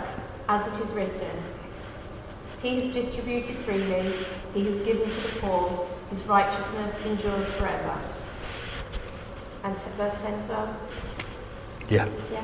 as 0.48 0.68
it 0.68 0.84
is 0.84 0.92
written. 0.92 1.44
He 2.62 2.80
has 2.80 2.94
distributed 2.94 3.56
freely, 3.58 4.12
he 4.54 4.66
has 4.70 4.80
given 4.86 5.10
to 5.10 5.22
the 5.22 5.40
poor, 5.42 5.88
his 6.10 6.24
righteousness 6.24 7.06
endures 7.06 7.52
forever. 7.56 8.00
And 9.64 9.76
t- 9.76 9.86
verse 9.98 10.22
10 10.22 10.34
as 10.36 10.48
well? 10.48 10.76
Yeah. 11.90 12.10
Yeah. 12.32 12.44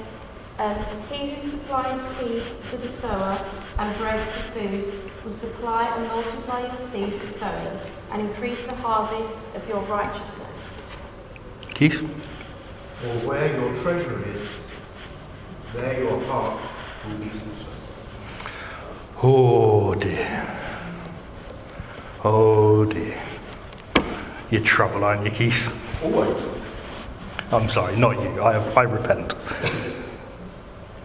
Um, 0.60 0.78
he 1.10 1.32
who 1.32 1.42
supplies 1.42 2.00
seed 2.00 2.44
to 2.70 2.78
the 2.78 2.88
sower 2.88 3.38
and 3.80 3.98
bread 3.98 4.20
for 4.20 4.60
food 4.60 4.94
will 5.24 5.32
supply 5.32 5.88
and 5.88 6.08
multiply 6.08 6.62
your 6.62 6.76
seed 6.76 7.14
for 7.14 7.28
sowing 7.28 7.80
and 8.12 8.22
increase 8.22 8.66
the 8.68 8.76
harvest 8.76 9.56
of 9.56 9.68
your 9.68 9.80
righteousness. 9.82 10.82
Keith? 11.74 12.02
For 12.02 13.28
where 13.28 13.60
your 13.60 13.76
treasure 13.82 14.24
is, 14.30 14.60
there 15.74 16.04
your 16.04 16.22
heart 16.26 16.62
will 17.08 17.18
be 17.18 17.32
also. 17.50 17.70
Oh 19.24 19.96
dear. 19.96 20.48
Oh 22.24 22.86
dear. 22.86 23.18
You're 24.52 24.62
trouble, 24.62 25.04
aren't 25.04 25.26
you, 25.26 25.32
Keith? 25.32 26.04
Always. 26.04 26.61
I'm 27.52 27.70
sorry, 27.70 27.98
not 27.98 28.22
you. 28.22 28.42
I, 28.42 28.58
I 28.76 28.84
repent. 28.84 29.34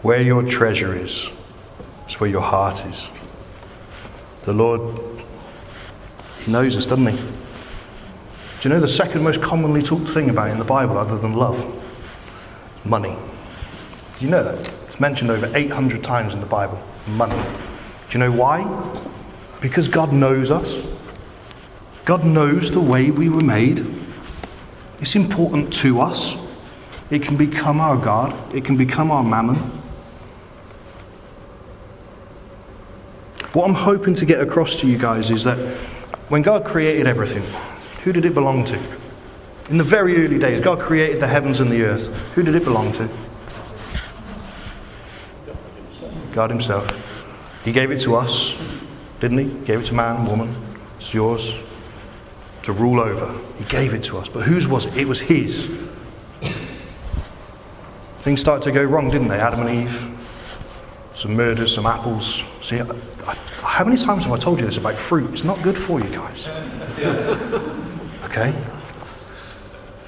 Where 0.02 0.20
your 0.20 0.44
treasure 0.44 0.94
is, 0.94 1.28
is 2.08 2.20
where 2.20 2.30
your 2.30 2.42
heart 2.42 2.84
is. 2.86 3.08
The 4.44 4.52
Lord, 4.52 5.00
He 6.44 6.52
knows 6.52 6.76
us, 6.76 6.86
doesn't 6.86 7.06
He? 7.06 7.16
Do 7.16 8.68
you 8.68 8.70
know 8.70 8.80
the 8.80 8.86
second 8.86 9.24
most 9.24 9.42
commonly 9.42 9.82
talked 9.82 10.08
thing 10.08 10.30
about 10.30 10.50
in 10.50 10.58
the 10.58 10.64
Bible, 10.64 10.96
other 10.98 11.18
than 11.18 11.32
love? 11.32 11.58
Money. 12.84 13.16
Do 14.18 14.24
you 14.24 14.30
know 14.30 14.44
that? 14.44 14.68
It's 14.86 15.00
mentioned 15.00 15.32
over 15.32 15.50
800 15.52 16.04
times 16.04 16.32
in 16.32 16.38
the 16.38 16.46
Bible. 16.46 16.80
Money. 17.08 17.34
Do 18.08 18.12
you 18.12 18.20
know 18.20 18.30
why? 18.30 18.62
Because 19.60 19.88
God 19.88 20.12
knows 20.12 20.52
us. 20.52 20.80
God 22.04 22.24
knows 22.24 22.70
the 22.70 22.80
way 22.80 23.10
we 23.10 23.28
were 23.28 23.42
made. 23.42 23.84
It's 25.00 25.14
important 25.14 25.72
to 25.74 26.00
us. 26.00 26.36
It 27.10 27.22
can 27.22 27.36
become 27.36 27.80
our 27.80 27.96
God, 27.96 28.34
it 28.54 28.64
can 28.64 28.76
become 28.76 29.10
our 29.10 29.22
mammon. 29.22 29.56
What 33.52 33.68
I'm 33.68 33.74
hoping 33.74 34.14
to 34.16 34.26
get 34.26 34.40
across 34.40 34.76
to 34.76 34.86
you 34.86 34.98
guys 34.98 35.30
is 35.30 35.44
that 35.44 35.56
when 36.28 36.42
God 36.42 36.64
created 36.64 37.06
everything, 37.06 37.42
who 38.02 38.12
did 38.12 38.24
it 38.24 38.34
belong 38.34 38.64
to? 38.66 38.78
In 39.70 39.78
the 39.78 39.84
very 39.84 40.24
early 40.24 40.38
days, 40.38 40.62
God 40.62 40.80
created 40.80 41.20
the 41.20 41.26
heavens 41.26 41.60
and 41.60 41.70
the 41.70 41.82
earth. 41.82 42.34
Who 42.34 42.42
did 42.42 42.54
it 42.54 42.64
belong 42.64 42.92
to? 42.94 43.08
God 46.32 46.50
Himself. 46.50 47.24
He 47.64 47.72
gave 47.72 47.90
it 47.90 48.00
to 48.00 48.16
us, 48.16 48.54
didn't 49.20 49.38
He? 49.38 49.64
Gave 49.64 49.80
it 49.80 49.86
to 49.86 49.94
man, 49.94 50.26
woman. 50.26 50.54
It's 50.98 51.14
yours 51.14 51.62
to 52.66 52.72
rule 52.72 52.98
over. 52.98 53.32
He 53.58 53.64
gave 53.66 53.94
it 53.94 54.02
to 54.04 54.18
us. 54.18 54.28
But 54.28 54.42
whose 54.42 54.66
was 54.66 54.86
it? 54.86 54.96
It 54.96 55.06
was 55.06 55.20
His. 55.20 55.70
Things 58.18 58.40
started 58.40 58.64
to 58.64 58.72
go 58.72 58.82
wrong, 58.82 59.08
didn't 59.08 59.28
they? 59.28 59.38
Adam 59.38 59.68
and 59.68 59.86
Eve. 59.86 61.08
Some 61.14 61.36
murders, 61.36 61.72
some 61.72 61.86
apples. 61.86 62.42
See, 62.62 62.80
I, 62.80 62.88
I, 63.24 63.34
how 63.62 63.84
many 63.84 63.96
times 63.96 64.24
have 64.24 64.32
I 64.32 64.38
told 64.38 64.58
you 64.58 64.66
this 64.66 64.78
about 64.78 64.94
fruit? 64.94 65.32
It's 65.32 65.44
not 65.44 65.62
good 65.62 65.78
for 65.78 66.00
you 66.00 66.08
guys. 66.08 66.48
Okay? 68.24 68.52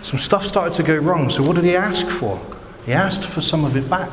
Some 0.03 0.18
stuff 0.18 0.44
started 0.44 0.75
to 0.75 0.83
go 0.83 0.97
wrong. 0.97 1.31
So, 1.31 1.44
what 1.44 1.55
did 1.55 1.64
he 1.64 1.77
ask 1.77 2.09
for? 2.09 2.44
He 2.85 2.92
asked 2.92 3.25
for 3.25 3.40
some 3.40 3.64
of 3.64 3.77
it 3.77 3.88
back. 3.88 4.11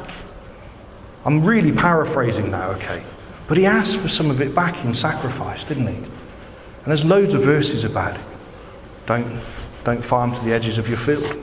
I'm 1.25 1.43
really 1.43 1.71
paraphrasing 1.71 2.51
now, 2.51 2.69
okay? 2.73 3.03
But 3.47 3.57
he 3.57 3.65
asked 3.65 3.97
for 3.97 4.07
some 4.07 4.29
of 4.29 4.39
it 4.39 4.53
back 4.53 4.85
in 4.85 4.93
sacrifice, 4.93 5.63
didn't 5.63 5.87
he? 5.87 5.95
And 5.95 6.85
there's 6.85 7.03
loads 7.03 7.33
of 7.33 7.41
verses 7.41 7.83
about 7.83 8.15
it. 8.15 8.34
Don't, 9.05 9.39
don't 9.83 10.03
farm 10.03 10.33
to 10.33 10.39
the 10.41 10.53
edges 10.53 10.77
of 10.77 10.87
your 10.87 10.97
field. 10.97 11.39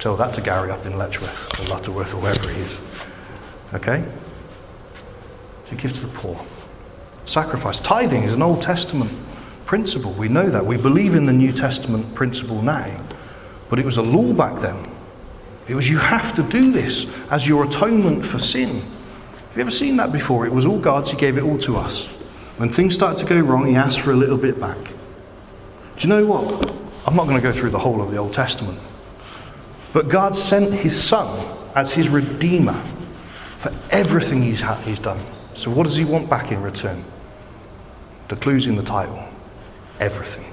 Tell 0.00 0.16
that 0.16 0.34
to 0.34 0.40
Gary 0.40 0.70
up 0.70 0.84
in 0.86 0.98
Letchworth 0.98 1.60
or 1.60 1.64
Lutterworth 1.72 2.12
or 2.14 2.18
wherever 2.18 2.48
he 2.48 2.60
is. 2.60 2.80
Okay? 3.74 4.04
So 5.70 5.76
give 5.76 5.92
to 5.92 6.00
the 6.00 6.08
poor. 6.08 6.44
Sacrifice. 7.24 7.80
Tithing 7.80 8.24
is 8.24 8.32
an 8.32 8.42
Old 8.42 8.62
Testament 8.62 9.12
principle. 9.64 10.12
We 10.12 10.28
know 10.28 10.48
that. 10.48 10.64
We 10.64 10.76
believe 10.76 11.14
in 11.14 11.24
the 11.24 11.32
New 11.32 11.52
Testament 11.52 12.14
principle 12.14 12.62
now. 12.62 13.04
But 13.68 13.78
it 13.78 13.84
was 13.84 13.96
a 13.96 14.02
law 14.02 14.32
back 14.32 14.60
then. 14.60 14.90
It 15.68 15.74
was 15.74 15.88
you 15.88 15.98
have 15.98 16.34
to 16.36 16.42
do 16.44 16.70
this 16.70 17.06
as 17.30 17.46
your 17.46 17.64
atonement 17.64 18.24
for 18.24 18.38
sin. 18.38 18.80
Have 18.80 19.56
you 19.56 19.62
ever 19.62 19.70
seen 19.70 19.96
that 19.96 20.12
before? 20.12 20.46
It 20.46 20.52
was 20.52 20.66
all 20.66 20.78
God's, 20.78 21.10
He 21.10 21.16
gave 21.16 21.36
it 21.36 21.42
all 21.42 21.58
to 21.58 21.76
us. 21.76 22.04
When 22.58 22.68
things 22.68 22.94
started 22.94 23.18
to 23.18 23.26
go 23.26 23.40
wrong, 23.40 23.66
He 23.66 23.74
asked 23.74 24.00
for 24.00 24.12
a 24.12 24.16
little 24.16 24.38
bit 24.38 24.60
back. 24.60 24.78
Do 25.96 26.06
you 26.06 26.08
know 26.08 26.26
what? 26.26 26.65
I'm 27.18 27.26
not 27.26 27.30
going 27.30 27.40
to 27.40 27.48
go 27.50 27.58
through 27.58 27.70
the 27.70 27.78
whole 27.78 28.02
of 28.02 28.10
the 28.10 28.18
Old 28.18 28.34
Testament. 28.34 28.78
But 29.94 30.10
God 30.10 30.36
sent 30.36 30.74
His 30.74 31.02
Son 31.02 31.48
as 31.74 31.90
His 31.90 32.10
Redeemer 32.10 32.74
for 32.74 33.72
everything 33.90 34.42
He's, 34.42 34.60
ha- 34.60 34.74
he's 34.84 34.98
done. 34.98 35.18
So, 35.54 35.70
what 35.70 35.84
does 35.84 35.96
He 35.96 36.04
want 36.04 36.28
back 36.28 36.52
in 36.52 36.60
return? 36.60 37.02
The 38.28 38.36
clue's 38.36 38.66
in 38.66 38.76
the 38.76 38.82
title 38.82 39.26
everything. 39.98 40.44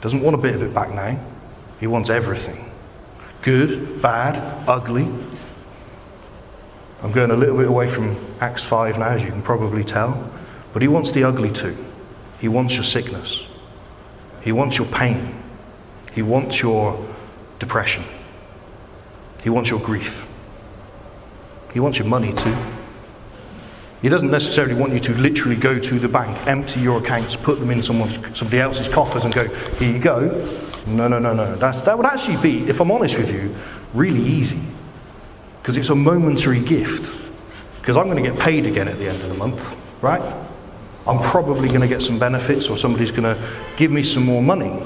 Doesn't 0.00 0.22
want 0.22 0.34
a 0.34 0.38
bit 0.38 0.54
of 0.54 0.62
it 0.62 0.72
back 0.72 0.88
now. 0.94 1.20
He 1.80 1.86
wants 1.86 2.08
everything 2.08 2.70
good, 3.42 4.00
bad, 4.00 4.36
ugly. 4.66 5.06
I'm 7.02 7.12
going 7.12 7.30
a 7.30 7.36
little 7.36 7.58
bit 7.58 7.68
away 7.68 7.90
from 7.90 8.16
Acts 8.40 8.64
5 8.64 8.98
now, 8.98 9.10
as 9.10 9.22
you 9.22 9.30
can 9.30 9.42
probably 9.42 9.84
tell. 9.84 10.32
But 10.72 10.80
he 10.80 10.88
wants 10.88 11.10
the 11.10 11.24
ugly 11.24 11.52
too. 11.52 11.76
He 12.40 12.48
wants 12.48 12.74
your 12.74 12.84
sickness. 12.84 13.46
He 14.46 14.52
wants 14.52 14.78
your 14.78 14.86
pain. 14.86 15.34
He 16.12 16.22
wants 16.22 16.62
your 16.62 17.04
depression. 17.58 18.04
He 19.42 19.50
wants 19.50 19.70
your 19.70 19.80
grief. 19.80 20.24
He 21.74 21.80
wants 21.80 21.98
your 21.98 22.06
money 22.06 22.32
too. 22.32 22.56
He 24.02 24.08
doesn't 24.08 24.30
necessarily 24.30 24.74
want 24.74 24.92
you 24.92 25.00
to 25.00 25.14
literally 25.14 25.56
go 25.56 25.80
to 25.80 25.98
the 25.98 26.06
bank, 26.08 26.46
empty 26.46 26.78
your 26.78 27.00
accounts, 27.02 27.34
put 27.34 27.58
them 27.58 27.72
in 27.72 27.82
someone, 27.82 28.08
somebody 28.36 28.60
else's 28.60 28.86
coffers 28.86 29.24
and 29.24 29.34
go, 29.34 29.48
here 29.78 29.92
you 29.92 29.98
go. 29.98 30.20
No, 30.86 31.08
no, 31.08 31.18
no, 31.18 31.34
no. 31.34 31.56
That's, 31.56 31.80
that 31.80 31.96
would 31.96 32.06
actually 32.06 32.36
be, 32.36 32.68
if 32.68 32.80
I'm 32.80 32.92
honest 32.92 33.18
with 33.18 33.32
you, 33.32 33.52
really 33.94 34.22
easy. 34.22 34.60
Because 35.60 35.76
it's 35.76 35.88
a 35.88 35.96
momentary 35.96 36.60
gift. 36.60 37.32
Because 37.80 37.96
I'm 37.96 38.04
going 38.04 38.22
to 38.22 38.30
get 38.30 38.38
paid 38.38 38.64
again 38.66 38.86
at 38.86 38.98
the 38.98 39.08
end 39.08 39.20
of 39.22 39.28
the 39.28 39.34
month, 39.34 39.76
right? 40.02 40.45
I'm 41.06 41.22
probably 41.22 41.68
going 41.68 41.82
to 41.82 41.88
get 41.88 42.02
some 42.02 42.18
benefits 42.18 42.68
or 42.68 42.76
somebody's 42.76 43.10
going 43.10 43.34
to 43.34 43.40
give 43.76 43.92
me 43.92 44.02
some 44.02 44.24
more 44.24 44.42
money. 44.42 44.82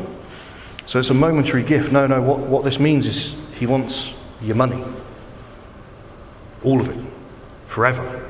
So 0.86 0.98
it's 0.98 1.10
a 1.10 1.14
momentary 1.14 1.62
gift. 1.62 1.92
No, 1.92 2.06
no, 2.06 2.20
what, 2.20 2.40
what 2.40 2.64
this 2.64 2.78
means 2.78 3.06
is 3.06 3.34
he 3.54 3.66
wants 3.66 4.12
your 4.42 4.56
money. 4.56 4.82
All 6.62 6.80
of 6.80 6.88
it. 6.88 7.12
Forever. 7.68 8.28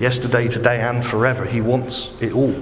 Yesterday, 0.00 0.48
today, 0.48 0.80
and 0.80 1.04
forever. 1.04 1.44
He 1.44 1.60
wants 1.60 2.10
it 2.20 2.32
all. 2.32 2.54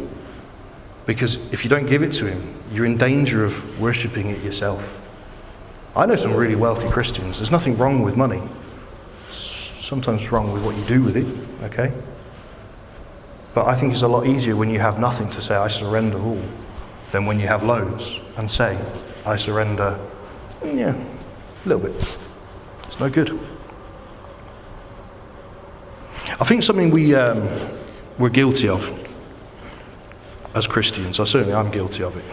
Because 1.07 1.37
if 1.53 1.65
you 1.65 1.71
don't 1.71 1.87
give 1.87 2.03
it 2.03 2.13
to 2.15 2.27
him, 2.27 2.57
you're 2.73 2.85
in 2.85 2.99
danger 2.99 3.45
of 3.45 3.81
worshipping 3.81 4.29
it 4.29 4.43
yourself. 4.43 5.01
I 5.97 6.07
know 6.07 6.17
some 6.17 6.35
really 6.35 6.57
wealthy 6.57 6.89
Christians. 6.89 7.39
There's 7.39 7.51
nothing 7.51 7.79
wrong 7.79 8.03
with 8.03 8.17
money. 8.17 8.43
Sometimes 9.31 10.31
wrong 10.31 10.53
with 10.53 10.65
what 10.65 10.77
you 10.77 10.85
do 10.85 11.03
with 11.03 11.17
it, 11.17 11.65
okay? 11.65 11.93
But 13.55 13.67
I 13.67 13.75
think 13.75 13.93
it's 13.93 14.03
a 14.03 14.09
lot 14.09 14.27
easier 14.27 14.57
when 14.57 14.71
you 14.71 14.81
have 14.81 14.99
nothing 14.99 15.29
to 15.31 15.43
say, 15.43 15.55
I 15.55 15.69
surrender 15.69 16.19
all, 16.19 16.43
than 17.11 17.27
when 17.27 17.39
you 17.39 17.49
have 17.49 17.63
loads 17.63 18.19
and 18.37 18.51
say, 18.51 18.79
I 19.27 19.37
surrender, 19.37 19.99
yeah, 20.65 20.95
a 20.95 21.69
little 21.69 21.83
bit. 21.83 22.19
It's 22.87 22.99
no 22.99 23.11
good. 23.11 23.39
I 26.41 26.45
think 26.45 26.63
something 26.63 26.91
we, 26.91 27.15
um, 27.15 27.47
we're 28.19 28.31
guilty 28.31 28.69
of 28.69 29.03
as 30.55 30.67
Christians, 30.67 31.19
I 31.21 31.25
certainly 31.25 31.55
I'm 31.55 31.71
guilty 31.71 32.03
of 32.03 32.17
it. 32.17 32.25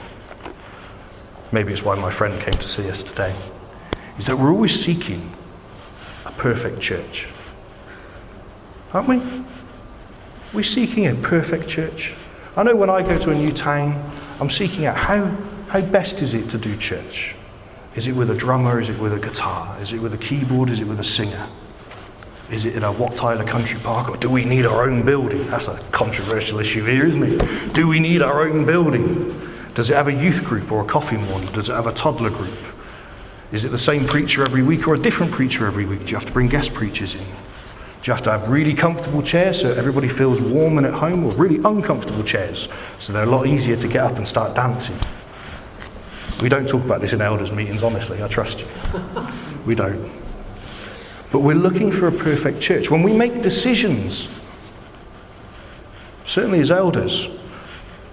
Maybe 1.52 1.74
it's 1.74 1.84
why 1.84 1.96
my 1.96 2.12
friend 2.12 2.40
came 2.42 2.54
to 2.54 2.68
see 2.68 2.90
us 2.90 3.04
today, 3.04 3.34
is 4.18 4.26
that 4.28 4.38
we're 4.38 4.52
always 4.52 4.80
seeking 4.80 5.32
a 6.26 6.32
perfect 6.32 6.80
church. 6.80 7.28
Aren't 8.94 9.08
we? 9.08 9.22
We're 10.52 10.64
seeking 10.64 11.06
a 11.06 11.14
perfect 11.14 11.70
church. 11.70 12.12
I 12.58 12.64
know 12.64 12.76
when 12.76 12.90
I 12.90 13.04
go 13.04 13.16
to 13.18 13.30
a 13.30 13.36
new 13.36 13.52
town, 13.52 14.04
I'm 14.40 14.50
seeking 14.50 14.86
out 14.86 14.98
how, 14.98 15.26
how 15.68 15.82
best 15.82 16.24
is 16.24 16.34
it 16.34 16.50
to 16.50 16.58
do 16.58 16.76
church? 16.76 17.36
Is 17.96 18.08
it 18.08 18.14
with 18.14 18.32
a 18.32 18.36
drummer? 18.36 18.80
Is 18.80 18.90
it 18.90 19.00
with 19.00 19.14
a 19.14 19.20
guitar? 19.20 19.80
Is 19.80 19.94
it 19.94 20.00
with 20.00 20.14
a 20.16 20.18
keyboard? 20.18 20.72
Is 20.72 20.80
it 20.80 20.88
with 20.88 21.00
a 21.00 21.04
singer? 21.04 21.48
Is 22.50 22.66
it 22.66 22.76
in 22.76 22.84
a 22.84 22.92
Wat 22.92 23.16
Tyler 23.16 23.46
Country 23.46 23.80
Park 23.84 24.10
or 24.10 24.18
do 24.18 24.28
we 24.28 24.44
need 24.44 24.66
our 24.66 24.90
own 24.90 25.06
building? 25.06 25.46
That's 25.48 25.68
a 25.68 25.78
controversial 25.92 26.60
issue 26.60 26.84
here, 26.84 27.06
isn't 27.06 27.24
it? 27.24 27.74
Do 27.76 27.88
we 27.88 28.00
need 28.00 28.24
our 28.24 28.42
own 28.42 28.66
building? 28.66 29.30
Does 29.76 29.92
it 29.92 29.94
have 29.94 30.08
a 30.08 30.14
youth 30.14 30.44
group 30.44 30.72
or 30.72 30.82
a 30.82 30.86
coffee 30.86 31.18
morning? 31.18 31.52
Does 31.52 31.70
it 31.70 31.74
have 31.74 31.86
a 31.86 31.94
toddler 31.94 32.32
group? 32.32 32.58
Is 33.52 33.66
it 33.66 33.70
the 33.70 33.78
same 33.78 34.06
preacher 34.06 34.44
every 34.44 34.64
week 34.64 34.88
or 34.88 34.96
a 34.96 34.98
different 34.98 35.32
preacher 35.32 35.68
every 35.68 35.86
week? 35.86 36.00
Do 36.00 36.06
you 36.08 36.16
have 36.16 36.26
to 36.26 36.32
bring 36.32 36.48
guest 36.48 36.74
preachers 36.74 37.14
in? 37.14 37.26
You 38.06 38.14
have 38.14 38.24
to 38.24 38.32
have 38.32 38.50
really 38.50 38.74
comfortable 38.74 39.22
chairs 39.22 39.62
so 39.62 39.72
everybody 39.74 40.08
feels 40.08 40.40
warm 40.42 40.78
and 40.78 40.88
at 40.88 40.94
home, 40.94 41.26
or 41.26 41.32
really 41.34 41.58
uncomfortable 41.58 42.24
chairs 42.24 42.68
so 43.00 43.14
they're 43.14 43.24
a 43.24 43.26
lot 43.26 43.46
easier 43.46 43.76
to 43.76 43.88
get 43.88 44.04
up 44.04 44.16
and 44.16 44.28
start 44.28 44.56
dancing? 44.56 44.96
We 46.42 46.48
don't 46.48 46.68
talk 46.68 46.84
about 46.86 47.02
this 47.02 47.12
in 47.12 47.22
elders' 47.22 47.52
meetings, 47.52 47.84
honestly, 47.84 48.24
I 48.24 48.28
trust 48.28 48.60
you. 48.60 48.68
We 49.66 49.76
don't. 49.76 50.10
But 51.32 51.40
we're 51.40 51.54
looking 51.54 51.92
for 51.92 52.08
a 52.08 52.12
perfect 52.12 52.62
church. 52.62 52.90
When 52.90 53.04
we 53.04 53.14
make 53.14 53.44
decisions, 53.44 54.28
certainly 56.26 56.60
as 56.60 56.72
elders, 56.72 57.28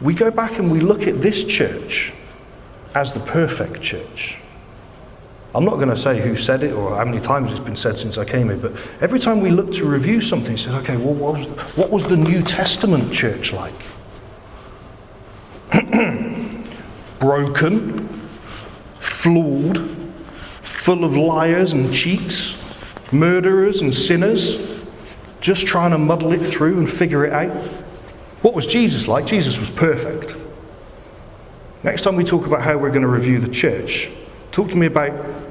we 0.01 0.13
go 0.13 0.31
back 0.31 0.59
and 0.59 0.71
we 0.71 0.81
look 0.81 1.07
at 1.07 1.23
this 1.23 1.45
church 1.45 2.13
as 2.95 3.13
the 3.13 3.21
perfect 3.21 3.81
church. 3.81 4.37
I'm 5.57 5.65
not 5.65 5.77
going 5.77 5.89
to 5.89 5.97
say 5.97 6.21
who 6.21 6.37
said 6.37 6.63
it 6.63 6.75
or 6.75 6.95
how 6.97 7.05
many 7.07 7.19
times 7.19 7.51
it's 7.51 7.61
been 7.61 7.77
said 7.77 7.97
since 7.97 8.19
I 8.19 8.27
came 8.27 8.49
here, 8.49 8.59
but 8.59 8.75
every 9.01 9.19
time 9.19 9.41
we 9.41 9.49
look 9.49 9.73
to 9.73 9.87
review 9.89 10.21
something, 10.21 10.53
it 10.53 10.59
says, 10.59 10.75
okay, 10.75 10.99
well, 10.99 11.15
what 11.15 11.33
was 11.39 11.47
the, 11.47 11.55
what 11.81 11.89
was 11.89 12.05
the 12.05 12.17
New 12.19 12.43
Testament 12.43 13.11
church 13.11 13.55
like? 13.55 13.73
Broken, 17.21 18.07
flawed, 19.01 19.79
full 20.63 21.05
of 21.05 21.17
liars 21.17 21.73
and 21.73 21.91
cheats, 21.91 22.55
murderers 23.11 23.81
and 23.81 23.95
sinners, 23.95 24.85
just 25.41 25.67
trying 25.67 25.93
to 25.93 25.99
muddle 25.99 26.35
it 26.35 26.47
through 26.47 26.81
and 26.81 26.91
figure 26.91 27.25
it 27.25 27.33
out. 27.33 27.57
What 28.43 28.53
was 28.53 28.67
Jesus 28.67 29.09
like? 29.09 29.25
Jesus 29.25 29.59
was 29.59 29.71
perfect. 29.71 30.37
Next 31.83 32.03
time 32.03 32.15
we 32.15 32.25
talk 32.25 32.45
about 32.45 32.61
how 32.61 32.77
we're 32.77 32.91
going 32.91 33.01
to 33.01 33.09
review 33.09 33.39
the 33.39 33.49
church, 33.49 34.11
talk 34.53 34.69
to 34.69 34.77
me 34.77 34.85
about 34.85 35.46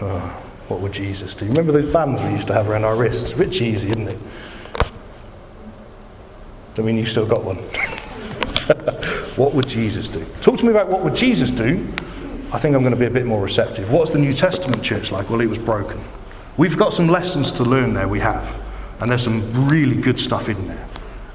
oh, 0.00 0.44
what 0.68 0.80
would 0.80 0.92
Jesus 0.92 1.34
do? 1.34 1.46
Remember 1.46 1.72
those 1.72 1.92
bands 1.92 2.20
we 2.22 2.30
used 2.30 2.46
to 2.48 2.54
have 2.54 2.68
around 2.68 2.84
our 2.84 2.96
wrists? 2.96 3.32
A 3.32 3.36
bit 3.36 3.50
cheesy, 3.50 3.88
isn't 3.88 4.08
it? 4.08 4.22
I 6.76 6.82
mean, 6.82 6.96
you 6.96 7.06
still 7.06 7.26
got 7.26 7.42
one. 7.42 7.56
what 9.36 9.54
would 9.54 9.66
Jesus 9.66 10.08
do? 10.08 10.24
Talk 10.42 10.58
to 10.58 10.64
me 10.64 10.70
about 10.70 10.88
what 10.88 11.02
would 11.02 11.16
Jesus 11.16 11.50
do. 11.50 11.86
I 12.52 12.58
think 12.58 12.74
I'm 12.74 12.82
going 12.82 12.94
to 12.94 12.98
be 12.98 13.06
a 13.06 13.10
bit 13.10 13.26
more 13.26 13.42
receptive. 13.42 13.90
What's 13.90 14.10
the 14.10 14.18
New 14.18 14.32
Testament 14.32 14.82
church 14.82 15.10
like? 15.10 15.28
Well, 15.28 15.40
it 15.40 15.46
was 15.46 15.58
broken. 15.58 16.00
We've 16.56 16.76
got 16.76 16.92
some 16.92 17.08
lessons 17.08 17.52
to 17.52 17.64
learn 17.64 17.94
there, 17.94 18.08
we 18.08 18.20
have. 18.20 18.60
And 19.00 19.10
there's 19.10 19.24
some 19.24 19.68
really 19.68 19.96
good 19.96 20.18
stuff 20.18 20.48
in 20.48 20.68
there. 20.68 20.86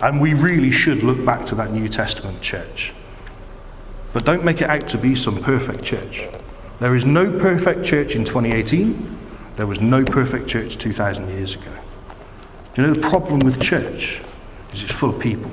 And 0.02 0.20
we 0.20 0.34
really 0.34 0.72
should 0.72 1.04
look 1.04 1.24
back 1.24 1.46
to 1.48 1.56
that 1.56 1.72
New 1.72 1.88
Testament 1.88 2.42
church. 2.42 2.94
But 4.14 4.26
don't 4.26 4.44
make 4.44 4.62
it 4.62 4.70
out 4.70 4.88
to 4.90 4.98
be 4.98 5.16
some 5.16 5.42
perfect 5.42 5.84
church. 5.84 6.28
There 6.84 6.98
is 6.98 7.06
no 7.06 7.40
perfect 7.40 7.86
church 7.86 8.14
in 8.14 8.26
2018. 8.26 9.18
There 9.56 9.66
was 9.66 9.80
no 9.80 10.04
perfect 10.04 10.48
church 10.48 10.78
2,000 10.78 11.30
years 11.30 11.56
ago. 11.56 11.72
Do 12.74 12.82
you 12.82 12.88
know 12.90 12.94
the 12.94 13.08
problem 13.08 13.40
with 13.40 13.62
church? 13.62 14.20
Is 14.74 14.84
it's 14.84 14.92
full 14.92 15.12
of 15.12 15.18
people. 15.18 15.50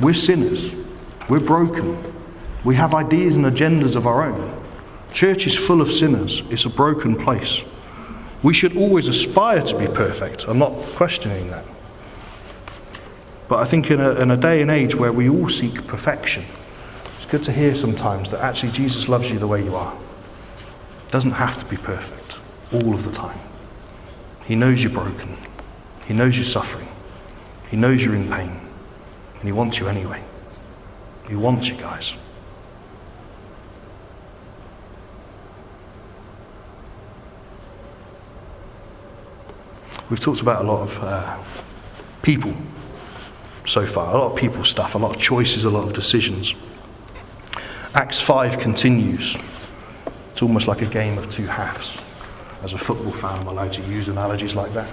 We're 0.00 0.14
sinners. 0.14 0.72
We're 1.28 1.40
broken. 1.40 2.02
We 2.64 2.76
have 2.76 2.94
ideas 2.94 3.36
and 3.36 3.44
agendas 3.44 3.96
of 3.96 4.06
our 4.06 4.22
own. 4.22 4.62
Church 5.12 5.46
is 5.46 5.54
full 5.54 5.82
of 5.82 5.92
sinners. 5.92 6.42
It's 6.48 6.64
a 6.64 6.70
broken 6.70 7.14
place. 7.14 7.64
We 8.42 8.54
should 8.54 8.74
always 8.78 9.08
aspire 9.08 9.60
to 9.60 9.78
be 9.78 9.88
perfect. 9.88 10.48
I'm 10.48 10.58
not 10.58 10.72
questioning 10.72 11.50
that. 11.50 11.66
But 13.48 13.58
I 13.58 13.66
think 13.66 13.90
in 13.90 14.00
a, 14.00 14.12
in 14.12 14.30
a 14.30 14.38
day 14.38 14.62
and 14.62 14.70
age 14.70 14.94
where 14.94 15.12
we 15.12 15.28
all 15.28 15.50
seek 15.50 15.86
perfection, 15.86 16.46
good 17.34 17.42
to 17.42 17.50
hear 17.50 17.74
sometimes 17.74 18.30
that 18.30 18.38
actually 18.38 18.70
Jesus 18.70 19.08
loves 19.08 19.28
you 19.28 19.40
the 19.40 19.48
way 19.48 19.60
you 19.60 19.74
are. 19.74 19.98
Doesn't 21.10 21.32
have 21.32 21.58
to 21.58 21.64
be 21.64 21.76
perfect 21.76 22.38
all 22.72 22.94
of 22.94 23.02
the 23.02 23.10
time. 23.10 23.36
He 24.44 24.54
knows 24.54 24.84
you're 24.84 24.92
broken. 24.92 25.36
He 26.06 26.14
knows 26.14 26.36
you're 26.36 26.44
suffering. 26.44 26.86
He 27.72 27.76
knows 27.76 28.04
you're 28.04 28.14
in 28.14 28.30
pain. 28.30 28.60
And 29.34 29.42
He 29.42 29.50
wants 29.50 29.80
you 29.80 29.88
anyway. 29.88 30.22
He 31.28 31.34
wants 31.34 31.66
you 31.66 31.74
guys. 31.74 32.12
We've 40.08 40.20
talked 40.20 40.40
about 40.40 40.64
a 40.64 40.68
lot 40.68 40.82
of 40.82 41.02
uh, 41.02 41.42
people 42.22 42.54
so 43.66 43.84
far, 43.86 44.14
a 44.14 44.18
lot 44.18 44.30
of 44.30 44.36
people 44.36 44.62
stuff, 44.62 44.94
a 44.94 44.98
lot 44.98 45.16
of 45.16 45.20
choices, 45.20 45.64
a 45.64 45.70
lot 45.70 45.82
of 45.82 45.94
decisions. 45.94 46.54
Acts 47.94 48.20
5 48.20 48.58
continues. 48.58 49.36
It's 50.32 50.42
almost 50.42 50.66
like 50.66 50.82
a 50.82 50.86
game 50.86 51.16
of 51.16 51.30
two 51.30 51.46
halves. 51.46 51.96
As 52.64 52.72
a 52.72 52.78
football 52.78 53.12
fan, 53.12 53.38
I'm 53.38 53.46
allowed 53.46 53.72
to 53.74 53.82
use 53.82 54.08
analogies 54.08 54.56
like 54.56 54.72
that. 54.72 54.90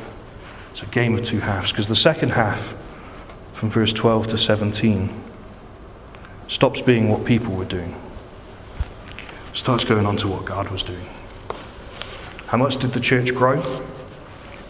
It's 0.70 0.84
a 0.84 0.86
game 0.86 1.18
of 1.18 1.26
two 1.26 1.40
halves 1.40 1.72
because 1.72 1.88
the 1.88 1.96
second 1.96 2.30
half, 2.30 2.76
from 3.54 3.72
verse 3.72 3.92
12 3.92 4.28
to 4.28 4.38
17, 4.38 5.10
stops 6.48 6.84
being 6.84 7.10
what 7.10 7.26
people 7.26 7.56
were 7.56 7.66
doing, 7.66 8.00
starts 9.54 9.84
going 9.84 10.06
on 10.06 10.16
to 10.18 10.28
what 10.28 10.46
God 10.46 10.70
was 10.70 10.84
doing. 10.84 11.10
How 12.46 12.58
much 12.58 12.78
did 12.78 12.94
the 12.94 13.00
church 13.00 13.34
grow 13.34 13.60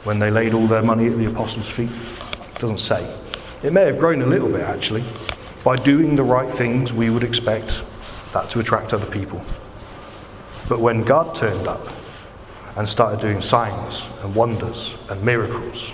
when 0.05 0.19
they 0.19 0.31
laid 0.31 0.53
all 0.53 0.67
their 0.67 0.83
money 0.83 1.07
at 1.07 1.17
the 1.17 1.25
apostles' 1.25 1.69
feet? 1.69 1.91
It 1.91 2.61
doesn't 2.61 2.79
say. 2.79 3.13
It 3.61 3.73
may 3.73 3.83
have 3.83 3.99
grown 3.99 4.21
a 4.21 4.25
little 4.25 4.47
bit 4.47 4.61
actually. 4.61 5.03
By 5.65 5.75
doing 5.75 6.15
the 6.15 6.23
right 6.23 6.49
things, 6.49 6.93
we 6.93 7.09
would 7.09 7.23
expect 7.23 7.83
that 8.33 8.49
to 8.51 8.59
attract 8.59 8.93
other 8.93 9.05
people. 9.05 9.41
But 10.69 10.79
when 10.79 11.03
God 11.03 11.35
turned 11.35 11.67
up 11.67 11.85
and 12.75 12.87
started 12.87 13.19
doing 13.19 13.41
signs 13.41 14.03
and 14.21 14.33
wonders 14.33 14.95
and 15.09 15.23
miracles, 15.23 15.91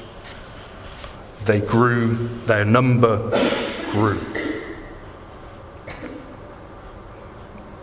they 1.45 1.61
grew, 1.61 2.15
their 2.45 2.65
number 2.65 3.29
grew. 3.91 4.21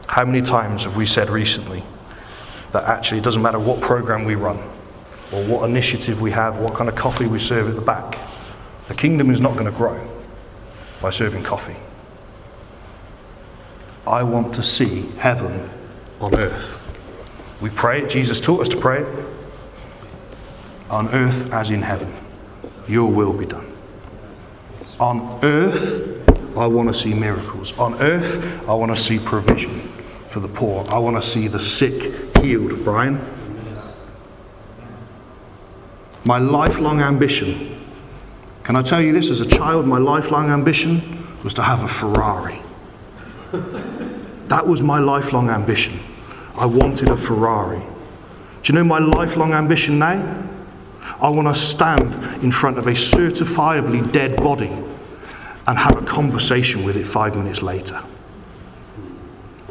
How 0.07 0.25
many 0.25 0.43
times 0.43 0.85
have 0.85 0.97
we 0.97 1.07
said 1.07 1.29
recently 1.29 1.83
that 2.71 2.85
actually 2.85 3.19
it 3.19 3.25
doesn't 3.25 3.43
matter 3.43 3.59
what 3.59 3.81
program 3.81 4.25
we 4.25 4.37
run 4.37 4.59
or 5.33 5.43
what 5.47 5.69
initiative 5.69 6.21
we 6.21 6.31
have, 6.31 6.59
what 6.59 6.75
kind 6.75 6.89
of 6.89 6.95
coffee 6.95 7.27
we 7.27 7.41
serve 7.41 7.69
at 7.69 7.75
the 7.75 7.81
back? 7.81 8.19
The 8.87 8.95
kingdom 8.95 9.31
is 9.31 9.41
not 9.41 9.55
going 9.55 9.65
to 9.65 9.73
grow 9.73 10.01
by 11.01 11.11
serving 11.11 11.43
coffee. 11.43 11.77
I 14.07 14.23
want 14.23 14.55
to 14.57 14.63
see 14.63 15.03
heaven 15.19 15.69
on 16.21 16.39
earth. 16.39 16.81
We 17.61 17.71
pray 17.71 18.03
it, 18.03 18.11
Jesus 18.11 18.41
taught 18.41 18.61
us 18.61 18.69
to 18.71 18.77
pray 18.77 19.03
it. 19.03 19.27
On 20.91 21.09
earth 21.09 21.53
as 21.53 21.71
in 21.71 21.83
heaven, 21.83 22.13
your 22.87 23.11
will 23.11 23.33
be 23.33 23.47
done. 23.47 23.73
On 25.01 25.39
earth, 25.43 26.57
I 26.57 26.67
want 26.67 26.89
to 26.89 26.95
see 26.95 27.15
miracles. 27.15 27.77
On 27.79 27.95
earth, 28.01 28.69
I 28.69 28.75
want 28.75 28.95
to 28.95 29.01
see 29.01 29.19
provision 29.19 29.81
for 30.29 30.41
the 30.41 30.49
poor. 30.49 30.87
I 30.91 30.99
want 30.99 31.17
to 31.17 31.29
see 31.29 31.49
the 31.49 31.61
sick 31.61 32.37
healed, 32.39 32.85
Brian. 32.85 33.21
My 36.25 36.39
lifelong 36.39 37.01
ambition 37.01 37.75
can 38.65 38.77
I 38.77 38.83
tell 38.83 39.01
you 39.01 39.13
this? 39.13 39.31
As 39.31 39.41
a 39.41 39.47
child, 39.47 39.87
my 39.87 39.99
lifelong 39.99 40.49
ambition 40.49 41.23
was 41.45 41.53
to 41.55 41.63
have 41.63 41.85
a 41.85 41.89
Ferrari. 41.89 42.61
That 44.55 44.69
was 44.69 44.83
my 44.83 45.01
lifelong 45.01 45.51
ambition. 45.51 45.99
I 46.57 46.67
wanted 46.67 47.09
a 47.09 47.17
Ferrari. 47.17 47.81
Do 48.63 48.73
you 48.73 48.79
know 48.79 48.85
my 48.85 49.01
lifelong 49.01 49.53
ambition 49.53 49.99
now? 49.99 50.49
I 51.21 51.29
want 51.29 51.53
to 51.53 51.61
stand 51.61 52.15
in 52.41 52.53
front 52.53 52.79
of 52.79 52.87
a 52.87 52.93
certifiably 52.93 54.13
dead 54.13 54.37
body 54.37 54.71
and 55.67 55.77
have 55.77 56.01
a 56.01 56.07
conversation 56.07 56.85
with 56.85 56.97
it 56.97 57.05
five 57.05 57.35
minutes 57.35 57.63
later. 57.63 58.01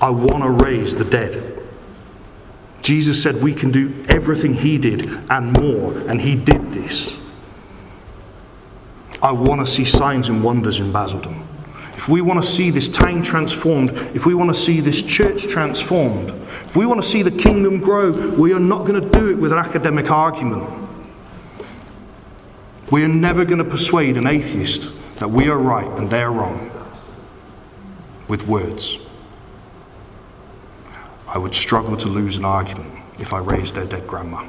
I 0.02 0.10
want 0.10 0.44
to 0.44 0.50
raise 0.50 0.98
the 0.98 1.06
dead. 1.06 1.64
Jesus 2.82 3.24
said 3.24 3.42
we 3.42 3.54
can 3.54 3.72
do 3.72 4.04
everything 4.10 4.54
he 4.54 4.78
did 4.78 5.08
and 5.30 5.54
more, 5.54 5.98
and 6.10 6.20
he 6.20 6.36
did 6.36 6.74
this. 6.74 7.18
I 9.22 9.32
want 9.32 9.66
to 9.66 9.66
see 9.66 9.86
signs 9.86 10.28
and 10.28 10.44
wonders 10.44 10.80
in 10.80 10.92
Basildon. 10.92 11.53
If 11.96 12.10
we 12.10 12.22
want 12.22 12.44
to 12.44 12.48
see 12.48 12.70
this 12.70 12.90
town 12.90 13.22
transformed, 13.22 13.92
if 14.16 14.26
we 14.26 14.34
want 14.34 14.54
to 14.54 14.60
see 14.60 14.80
this 14.80 15.02
church 15.02 15.48
transformed, 15.48 16.30
if 16.66 16.76
we 16.76 16.86
want 16.86 17.02
to 17.02 17.08
see 17.08 17.22
the 17.22 17.32
kingdom 17.32 17.80
grow, 17.80 18.12
we 18.32 18.52
are 18.54 18.60
not 18.60 18.86
going 18.86 19.00
to 19.00 19.10
do 19.10 19.30
it 19.30 19.36
with 19.36 19.52
an 19.52 19.60
academic 19.60 20.10
argument. 20.10 20.68
We 22.92 23.04
are 23.04 23.08
never 23.08 23.46
going 23.46 23.60
to 23.60 23.64
persuade 23.64 24.18
an 24.18 24.28
atheist 24.28 24.92
that 25.18 25.30
we 25.30 25.50
are 25.50 25.58
right 25.58 25.88
and 26.00 26.10
they 26.10 26.22
are 26.22 26.32
wrong 26.32 26.72
with 28.28 28.48
words. 28.48 28.98
I 31.28 31.38
would 31.38 31.56
struggle 31.56 31.96
to 31.98 32.08
lose 32.08 32.38
an 32.38 32.46
argument 32.46 32.94
if 33.20 33.34
I 33.34 33.40
raised 33.40 33.76
their 33.76 33.86
dead 33.86 34.08
grandma 34.08 34.46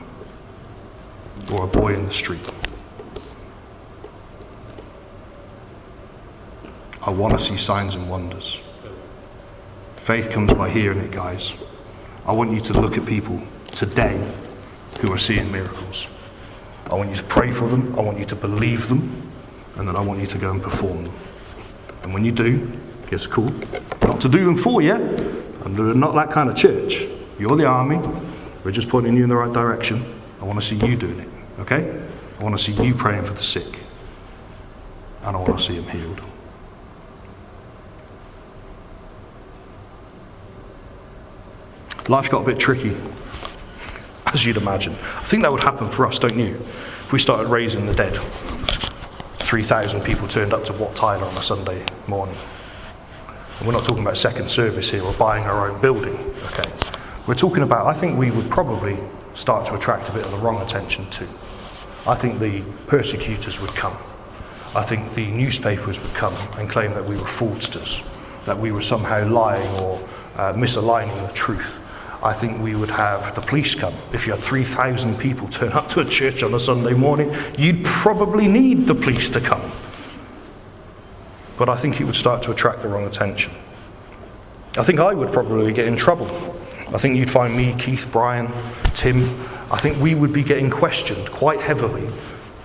or 1.52 1.64
a 1.64 1.66
boy 1.66 1.94
in 1.94 2.06
the 2.06 2.12
street. 2.12 2.50
I 7.06 7.10
want 7.10 7.34
to 7.34 7.38
see 7.38 7.58
signs 7.58 7.94
and 7.94 8.08
wonders. 8.08 8.58
Faith 9.96 10.30
comes 10.30 10.54
by 10.54 10.70
hearing 10.70 10.98
it, 11.00 11.10
guys. 11.10 11.52
I 12.24 12.32
want 12.32 12.50
you 12.52 12.60
to 12.60 12.72
look 12.72 12.96
at 12.96 13.04
people 13.04 13.42
today 13.66 14.18
who 15.00 15.12
are 15.12 15.18
seeing 15.18 15.52
miracles. 15.52 16.06
I 16.86 16.94
want 16.94 17.10
you 17.10 17.16
to 17.16 17.22
pray 17.24 17.52
for 17.52 17.68
them, 17.68 17.94
I 17.98 18.00
want 18.00 18.18
you 18.18 18.24
to 18.24 18.36
believe 18.36 18.88
them, 18.88 19.30
and 19.76 19.86
then 19.86 19.96
I 19.96 20.00
want 20.00 20.20
you 20.20 20.26
to 20.28 20.38
go 20.38 20.50
and 20.50 20.62
perform 20.62 21.04
them. 21.04 21.14
And 22.02 22.14
when 22.14 22.24
you 22.24 22.32
do, 22.32 22.72
it's 23.10 23.26
cool. 23.26 23.50
Not 24.00 24.22
to 24.22 24.28
do 24.30 24.42
them 24.46 24.56
for 24.56 24.80
you, 24.80 24.94
and 24.94 25.78
we're 25.78 25.92
not 25.92 26.14
that 26.14 26.30
kind 26.30 26.48
of 26.48 26.56
church. 26.56 27.06
You're 27.38 27.56
the 27.56 27.66
army, 27.66 27.98
we're 28.64 28.72
just 28.72 28.88
pointing 28.88 29.14
you 29.14 29.24
in 29.24 29.28
the 29.28 29.36
right 29.36 29.52
direction. 29.52 30.02
I 30.40 30.44
want 30.44 30.58
to 30.58 30.64
see 30.64 30.76
you 30.86 30.96
doing 30.96 31.20
it, 31.20 31.28
okay? 31.60 32.02
I 32.40 32.42
want 32.42 32.56
to 32.56 32.62
see 32.62 32.72
you 32.82 32.94
praying 32.94 33.24
for 33.24 33.34
the 33.34 33.42
sick, 33.42 33.78
and 35.22 35.36
I 35.36 35.38
want 35.38 35.58
to 35.58 35.62
see 35.62 35.78
them 35.78 35.88
healed. 35.90 36.22
Life 42.08 42.28
got 42.28 42.42
a 42.42 42.44
bit 42.44 42.58
tricky, 42.58 42.94
as 44.26 44.44
you'd 44.44 44.58
imagine. 44.58 44.92
I 44.92 45.24
think 45.24 45.42
that 45.42 45.50
would 45.50 45.62
happen 45.62 45.88
for 45.88 46.06
us, 46.06 46.18
don't 46.18 46.38
you? 46.38 46.56
If 46.56 47.12
we 47.12 47.18
started 47.18 47.48
raising 47.48 47.86
the 47.86 47.94
dead. 47.94 48.14
3,000 48.14 50.02
people 50.02 50.28
turned 50.28 50.52
up 50.52 50.66
to 50.66 50.74
Wat 50.74 50.94
Tyler 50.94 51.24
on 51.24 51.32
a 51.32 51.42
Sunday 51.42 51.82
morning. 52.06 52.36
And 53.58 53.66
we're 53.66 53.72
not 53.72 53.84
talking 53.84 54.02
about 54.02 54.18
second 54.18 54.50
service 54.50 54.90
here 54.90 55.02
or 55.02 55.14
buying 55.14 55.44
our 55.44 55.70
own 55.70 55.80
building, 55.80 56.16
okay? 56.52 56.70
We're 57.26 57.36
talking 57.36 57.62
about, 57.62 57.86
I 57.86 57.94
think 57.94 58.18
we 58.18 58.30
would 58.30 58.50
probably 58.50 58.98
start 59.34 59.66
to 59.68 59.74
attract 59.74 60.10
a 60.10 60.12
bit 60.12 60.26
of 60.26 60.30
the 60.30 60.38
wrong 60.38 60.60
attention 60.60 61.08
too. 61.08 61.28
I 62.06 62.16
think 62.16 62.38
the 62.38 62.62
persecutors 62.86 63.62
would 63.62 63.74
come. 63.74 63.96
I 64.76 64.82
think 64.82 65.14
the 65.14 65.28
newspapers 65.28 66.02
would 66.02 66.12
come 66.12 66.34
and 66.58 66.68
claim 66.68 66.90
that 66.92 67.06
we 67.06 67.16
were 67.16 67.22
fraudsters, 67.22 68.04
that 68.44 68.58
we 68.58 68.72
were 68.72 68.82
somehow 68.82 69.26
lying 69.26 69.66
or 69.80 70.06
uh, 70.36 70.52
misaligning 70.52 71.26
the 71.26 71.32
truth. 71.32 71.80
I 72.24 72.32
think 72.32 72.62
we 72.62 72.74
would 72.74 72.88
have 72.88 73.34
the 73.34 73.42
police 73.42 73.74
come. 73.74 73.92
If 74.14 74.26
you 74.26 74.32
had 74.32 74.42
3,000 74.42 75.18
people 75.18 75.46
turn 75.48 75.72
up 75.72 75.90
to 75.90 76.00
a 76.00 76.04
church 76.06 76.42
on 76.42 76.54
a 76.54 76.60
Sunday 76.60 76.94
morning, 76.94 77.30
you'd 77.58 77.84
probably 77.84 78.48
need 78.48 78.86
the 78.86 78.94
police 78.94 79.28
to 79.30 79.40
come. 79.40 79.62
but 81.58 81.68
I 81.68 81.76
think 81.76 82.00
it 82.00 82.04
would 82.04 82.16
start 82.16 82.42
to 82.44 82.50
attract 82.50 82.82
the 82.82 82.88
wrong 82.88 83.06
attention. 83.06 83.52
I 84.76 84.82
think 84.82 84.98
I 84.98 85.14
would 85.14 85.32
probably 85.32 85.72
get 85.72 85.86
in 85.86 85.96
trouble. 85.96 86.26
I 86.92 86.98
think 86.98 87.16
you'd 87.16 87.30
find 87.30 87.56
me, 87.56 87.76
Keith, 87.78 88.08
Brian, 88.10 88.48
Tim, 88.94 89.18
I 89.70 89.76
think 89.76 90.00
we 90.00 90.14
would 90.14 90.32
be 90.32 90.42
getting 90.42 90.70
questioned 90.70 91.30
quite 91.30 91.60
heavily 91.60 92.08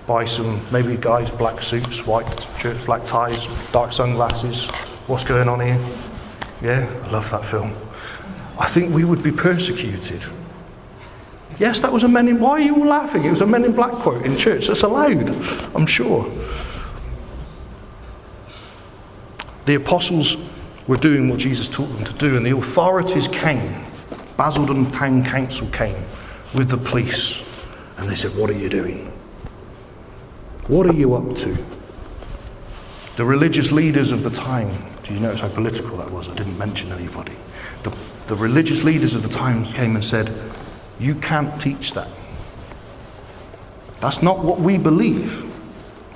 by 0.06 0.24
some 0.24 0.60
maybe 0.72 0.96
guys, 0.96 1.30
black 1.30 1.60
suits, 1.62 2.06
white 2.06 2.26
shirts, 2.58 2.84
black 2.84 3.04
ties, 3.06 3.46
dark 3.72 3.92
sunglasses. 3.92 4.64
What's 5.06 5.24
going 5.24 5.48
on 5.48 5.60
here? 5.60 5.78
Yeah, 6.62 6.90
I 7.04 7.10
love 7.10 7.30
that 7.30 7.44
film. 7.44 7.74
I 8.60 8.68
think 8.68 8.94
we 8.94 9.04
would 9.04 9.22
be 9.22 9.32
persecuted. 9.32 10.22
Yes, 11.58 11.80
that 11.80 11.90
was 11.92 12.02
a 12.02 12.08
Men 12.08 12.28
in. 12.28 12.38
Why 12.38 12.52
are 12.52 12.60
you 12.60 12.84
laughing? 12.84 13.24
It 13.24 13.30
was 13.30 13.40
a 13.40 13.46
Men 13.46 13.64
in 13.64 13.72
Black 13.72 13.92
quote 13.92 14.24
in 14.24 14.36
church. 14.36 14.66
That's 14.66 14.82
allowed, 14.82 15.28
I'm 15.74 15.86
sure. 15.86 16.30
The 19.64 19.74
apostles 19.76 20.36
were 20.86 20.98
doing 20.98 21.28
what 21.28 21.38
Jesus 21.38 21.68
taught 21.68 21.86
them 21.86 22.04
to 22.04 22.12
do, 22.14 22.36
and 22.36 22.44
the 22.44 22.56
authorities 22.56 23.28
came. 23.28 23.84
Basildon 24.36 24.90
Town 24.90 25.24
Council 25.24 25.66
came 25.68 26.02
with 26.54 26.68
the 26.68 26.76
police, 26.76 27.42
and 27.96 28.08
they 28.08 28.14
said, 28.14 28.36
What 28.36 28.50
are 28.50 28.58
you 28.58 28.68
doing? 28.68 29.06
What 30.68 30.86
are 30.86 30.94
you 30.94 31.14
up 31.14 31.34
to? 31.36 31.56
The 33.16 33.24
religious 33.24 33.72
leaders 33.72 34.12
of 34.12 34.22
the 34.22 34.30
time, 34.30 34.70
do 35.02 35.14
you 35.14 35.20
notice 35.20 35.40
how 35.40 35.48
political 35.48 35.96
that 35.98 36.10
was? 36.10 36.28
I 36.28 36.34
didn't 36.34 36.58
mention 36.58 36.92
anybody. 36.92 37.36
The, 37.82 37.90
the 38.30 38.36
religious 38.36 38.84
leaders 38.84 39.14
of 39.14 39.24
the 39.24 39.28
time 39.28 39.64
came 39.64 39.96
and 39.96 40.04
said, 40.04 40.32
You 41.00 41.16
can't 41.16 41.60
teach 41.60 41.94
that. 41.94 42.06
That's 43.98 44.22
not 44.22 44.44
what 44.44 44.60
we 44.60 44.78
believe. 44.78 45.52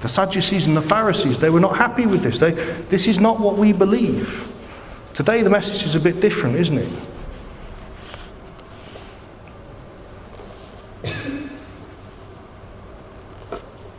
The 0.00 0.08
Sadducees 0.08 0.68
and 0.68 0.76
the 0.76 0.82
Pharisees, 0.82 1.40
they 1.40 1.50
were 1.50 1.58
not 1.58 1.76
happy 1.76 2.06
with 2.06 2.22
this. 2.22 2.38
They, 2.38 2.52
this 2.52 3.08
is 3.08 3.18
not 3.18 3.40
what 3.40 3.56
we 3.56 3.72
believe. 3.72 4.52
Today, 5.12 5.42
the 5.42 5.50
message 5.50 5.82
is 5.82 5.96
a 5.96 6.00
bit 6.00 6.20
different, 6.20 6.54
isn't 6.54 6.78
it? 6.78 6.88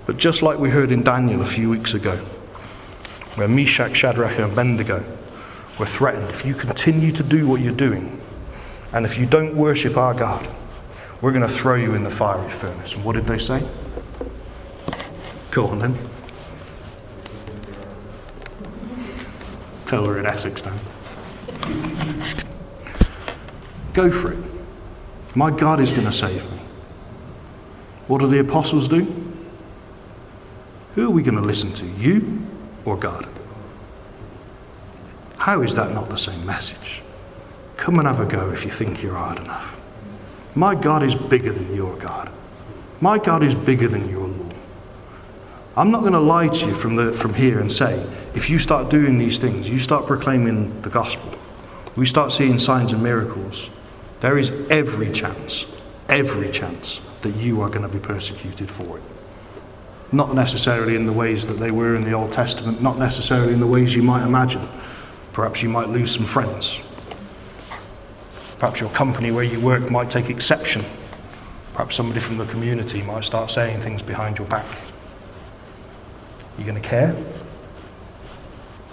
But 0.06 0.16
just 0.16 0.42
like 0.42 0.58
we 0.58 0.70
heard 0.70 0.94
in 0.94 1.04
Daniel 1.04 1.42
a 1.42 1.46
few 1.46 1.70
weeks 1.70 1.94
ago, 1.94 2.16
where 3.36 3.50
Meshach, 3.50 3.94
Shadrach, 3.94 4.40
and 4.40 4.54
Abednego 4.54 5.04
were 5.80 5.86
threatened 5.86 6.30
if 6.30 6.46
you 6.46 6.54
continue 6.54 7.12
to 7.12 7.24
do 7.24 7.48
what 7.48 7.62
you're 7.62 7.74
doing, 7.74 8.22
and 8.94 9.06
if 9.06 9.18
you 9.18 9.26
don't 9.26 9.56
worship 9.56 9.98
our 9.98 10.14
God, 10.14 10.48
we're 11.22 11.32
going 11.32 11.48
to 11.48 11.54
throw 11.54 11.76
you 11.76 11.96
in 11.96 12.04
the 12.04 12.12
fiery 12.12 12.52
furnace. 12.52 12.96
And 12.96 13.04
what 13.04 13.16
did 13.16 13.26
they 13.26 13.40
say? 13.40 13.64
Go 15.52 15.68
on 15.68 15.80
then. 15.80 15.98
Tell 19.88 20.06
her 20.06 20.20
in 20.20 20.26
Essex 20.26 20.64
now. 20.66 20.78
Go 23.94 24.12
for 24.12 24.34
it. 24.34 24.40
My 25.36 25.52
God 25.52 25.80
is 25.80 25.92
going 25.92 26.06
to 26.06 26.14
save 26.14 26.44
me. 26.52 26.60
What 28.08 28.20
do 28.20 28.28
the 28.28 28.40
apostles 28.40 28.88
do? 28.88 29.34
Who 30.96 31.08
are 31.08 31.12
we 31.12 31.24
going 31.24 31.36
to 31.36 31.42
listen 31.42 31.74
to, 31.74 31.86
you 31.86 32.42
or 32.86 32.98
God? 32.98 33.28
How 35.46 35.62
is 35.62 35.76
that 35.76 35.94
not 35.94 36.10
the 36.10 36.18
same 36.18 36.44
message? 36.44 37.04
Come 37.78 38.00
and 38.00 38.08
have 38.08 38.20
a 38.20 38.26
go 38.26 38.50
if 38.50 38.66
you 38.66 38.72
think 38.72 39.04
you're 39.04 39.14
hard 39.14 39.38
enough. 39.38 39.80
My 40.56 40.74
God 40.74 41.04
is 41.04 41.14
bigger 41.14 41.52
than 41.52 41.76
your 41.76 41.96
God. 41.98 42.32
My 43.00 43.20
God 43.20 43.44
is 43.44 43.54
bigger 43.54 43.88
than 43.88 44.10
your 44.10 44.28
law. 44.28 44.50
I'm 45.78 45.92
not 45.92 46.00
going 46.00 46.14
to 46.14 46.20
lie 46.20 46.48
to 46.48 46.66
you 46.66 46.74
from, 46.74 46.96
the, 46.96 47.14
from 47.14 47.36
here 47.36 47.60
and 47.60 47.72
say, 47.72 48.04
if 48.34 48.50
you 48.50 48.58
start 48.58 48.90
doing 48.90 49.20
these 49.20 49.38
things, 49.38 49.70
you 49.70 49.78
start 49.78 50.08
proclaiming 50.08 50.82
the 50.82 50.90
gospel, 50.90 51.32
we 51.96 52.08
start 52.08 52.32
seeing 52.32 52.58
signs 52.58 52.92
and 52.92 53.04
miracles, 53.04 53.70
there 54.22 54.40
is 54.40 54.50
every 54.72 55.12
chance, 55.12 55.68
every 56.10 56.52
chance 56.52 57.02
that 57.22 57.36
you 57.36 57.62
are 57.62 57.70
going 57.70 57.84
to 57.84 57.88
be 57.88 58.00
persecuted 58.00 58.72
for 58.72 58.98
it. 58.98 59.04
Not 60.12 60.34
necessarily 60.34 60.96
in 60.96 61.06
the 61.06 61.14
ways 61.14 61.46
that 61.46 61.60
they 61.60 61.70
were 61.70 61.96
in 61.96 62.04
the 62.04 62.14
Old 62.14 62.34
Testament, 62.34 62.82
not 62.82 62.98
necessarily 62.98 63.54
in 63.54 63.60
the 63.60 63.68
ways 63.68 63.96
you 63.96 64.02
might 64.02 64.26
imagine. 64.26 64.68
Perhaps 65.36 65.62
you 65.62 65.68
might 65.68 65.90
lose 65.90 66.16
some 66.16 66.24
friends. 66.24 66.80
Perhaps 68.58 68.80
your 68.80 68.90
company 68.92 69.32
where 69.32 69.44
you 69.44 69.60
work 69.60 69.92
might 69.92 70.10
take 70.10 70.30
exception. 70.30 70.82
Perhaps 71.74 71.98
somebody 71.98 72.22
from 72.22 72.38
the 72.38 72.46
community 72.46 73.02
might 73.02 73.26
start 73.26 73.52
saying 73.52 73.82
things 73.82 74.02
behind 74.02 74.38
your 74.38 74.48
back. 74.48 74.66
You 76.58 76.64
going 76.64 76.82
to 76.82 76.88
care? 76.88 77.14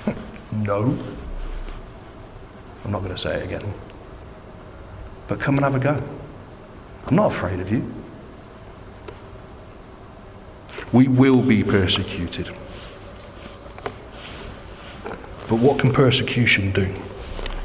no. 0.53 0.99
I'm 2.85 2.91
not 2.91 3.03
going 3.05 3.15
to 3.15 3.19
say 3.19 3.37
it 3.37 3.45
again. 3.45 3.73
But 5.29 5.39
come 5.39 5.55
and 5.59 5.65
have 5.65 5.77
a 5.77 5.79
go. 5.79 6.03
I'm 7.07 7.15
not 7.15 7.31
afraid 7.31 7.61
of 7.61 7.71
you. 7.71 7.89
We 10.93 11.07
will 11.07 11.41
be 11.41 11.63
persecuted. 11.63 12.53
But 15.53 15.61
what 15.61 15.79
can 15.79 15.93
persecution 15.93 16.73
do 16.73 16.89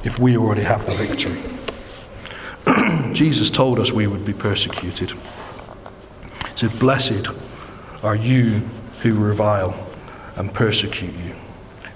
if 0.03 0.19
we 0.19 0.35
already 0.35 0.63
have 0.63 0.85
the 0.85 0.93
victory? 0.93 1.41
Jesus 3.13 3.49
told 3.49 3.79
us 3.79 3.93
we 3.93 4.07
would 4.07 4.25
be 4.25 4.33
persecuted. 4.33 5.11
He 5.11 5.17
said, 6.57 6.77
Blessed 6.81 7.29
are 8.03 8.17
you 8.17 8.61
who 9.03 9.17
revile 9.17 9.87
and 10.35 10.53
persecute 10.53 11.13
you, 11.13 11.33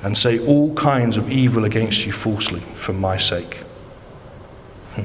and 0.01 0.17
say 0.17 0.39
all 0.39 0.73
kinds 0.75 1.17
of 1.17 1.29
evil 1.29 1.65
against 1.65 2.05
you 2.05 2.13
falsely 2.13 2.61
for 2.61 2.93
my 2.93 3.17
sake. 3.17 3.55
Hmm. 4.95 5.03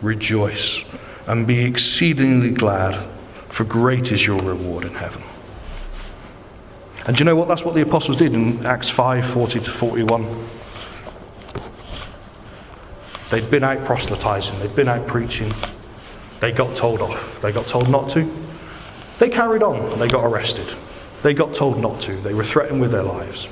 Rejoice 0.00 0.84
and 1.26 1.46
be 1.46 1.60
exceedingly 1.60 2.52
glad, 2.52 3.06
for 3.48 3.64
great 3.64 4.10
is 4.10 4.26
your 4.26 4.40
reward 4.40 4.84
in 4.84 4.94
heaven. 4.94 5.22
And 7.08 7.16
do 7.16 7.22
you 7.22 7.24
know 7.24 7.36
what? 7.36 7.48
That's 7.48 7.64
what 7.64 7.74
the 7.74 7.80
apostles 7.80 8.18
did 8.18 8.34
in 8.34 8.66
Acts 8.66 8.90
5 8.90 9.24
40 9.24 9.60
to 9.60 9.70
41. 9.70 10.26
They'd 13.30 13.50
been 13.50 13.64
out 13.64 13.82
proselytizing, 13.86 14.58
they'd 14.58 14.76
been 14.76 14.88
out 14.88 15.06
preaching. 15.06 15.50
They 16.40 16.52
got 16.52 16.76
told 16.76 17.00
off. 17.00 17.40
They 17.40 17.50
got 17.50 17.66
told 17.66 17.88
not 17.88 18.10
to. 18.10 18.30
They 19.18 19.30
carried 19.30 19.62
on 19.62 19.90
and 19.90 20.00
they 20.00 20.06
got 20.06 20.22
arrested. 20.22 20.66
They 21.22 21.32
got 21.32 21.54
told 21.54 21.80
not 21.80 21.98
to. 22.02 22.12
They 22.16 22.34
were 22.34 22.44
threatened 22.44 22.82
with 22.82 22.92
their 22.92 23.02
lives. 23.02 23.48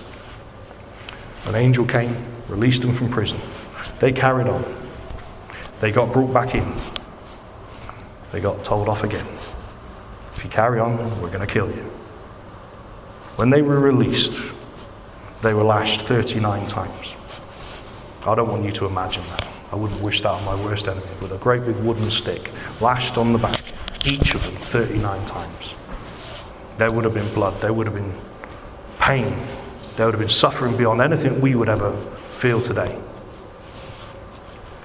An 1.46 1.54
angel 1.54 1.86
came, 1.86 2.14
released 2.48 2.82
them 2.82 2.92
from 2.92 3.08
prison. 3.08 3.40
They 4.00 4.12
carried 4.12 4.48
on. 4.48 4.64
They 5.80 5.92
got 5.92 6.12
brought 6.12 6.32
back 6.32 6.54
in. 6.54 6.74
They 8.32 8.40
got 8.40 8.66
told 8.66 8.86
off 8.86 9.02
again. 9.02 9.26
If 10.34 10.42
you 10.44 10.50
carry 10.50 10.78
on, 10.78 10.98
we're 11.22 11.30
going 11.30 11.46
to 11.46 11.52
kill 11.52 11.70
you. 11.70 11.95
When 13.36 13.50
they 13.50 13.60
were 13.60 13.78
released, 13.78 14.32
they 15.42 15.52
were 15.52 15.62
lashed 15.62 16.00
39 16.00 16.66
times. 16.68 17.12
I 18.26 18.34
don't 18.34 18.48
want 18.48 18.64
you 18.64 18.72
to 18.72 18.86
imagine 18.86 19.22
that. 19.28 19.46
I 19.70 19.76
wouldn't 19.76 20.00
wish 20.00 20.22
that 20.22 20.30
on 20.30 20.42
my 20.46 20.54
worst 20.64 20.88
enemy, 20.88 21.06
with 21.20 21.32
a 21.32 21.36
great 21.36 21.66
big 21.66 21.76
wooden 21.76 22.10
stick 22.10 22.50
lashed 22.80 23.18
on 23.18 23.34
the 23.34 23.38
back, 23.38 23.58
each 24.06 24.34
of 24.34 24.42
them 24.42 24.54
39 24.54 25.26
times. 25.26 25.74
There 26.78 26.90
would 26.90 27.04
have 27.04 27.12
been 27.12 27.28
blood, 27.34 27.60
there 27.60 27.74
would 27.74 27.86
have 27.86 27.94
been 27.94 28.14
pain, 29.00 29.36
there 29.96 30.06
would 30.06 30.14
have 30.14 30.20
been 30.20 30.30
suffering 30.30 30.74
beyond 30.74 31.02
anything 31.02 31.38
we 31.42 31.54
would 31.54 31.68
ever 31.68 31.92
feel 31.92 32.62
today. 32.62 32.98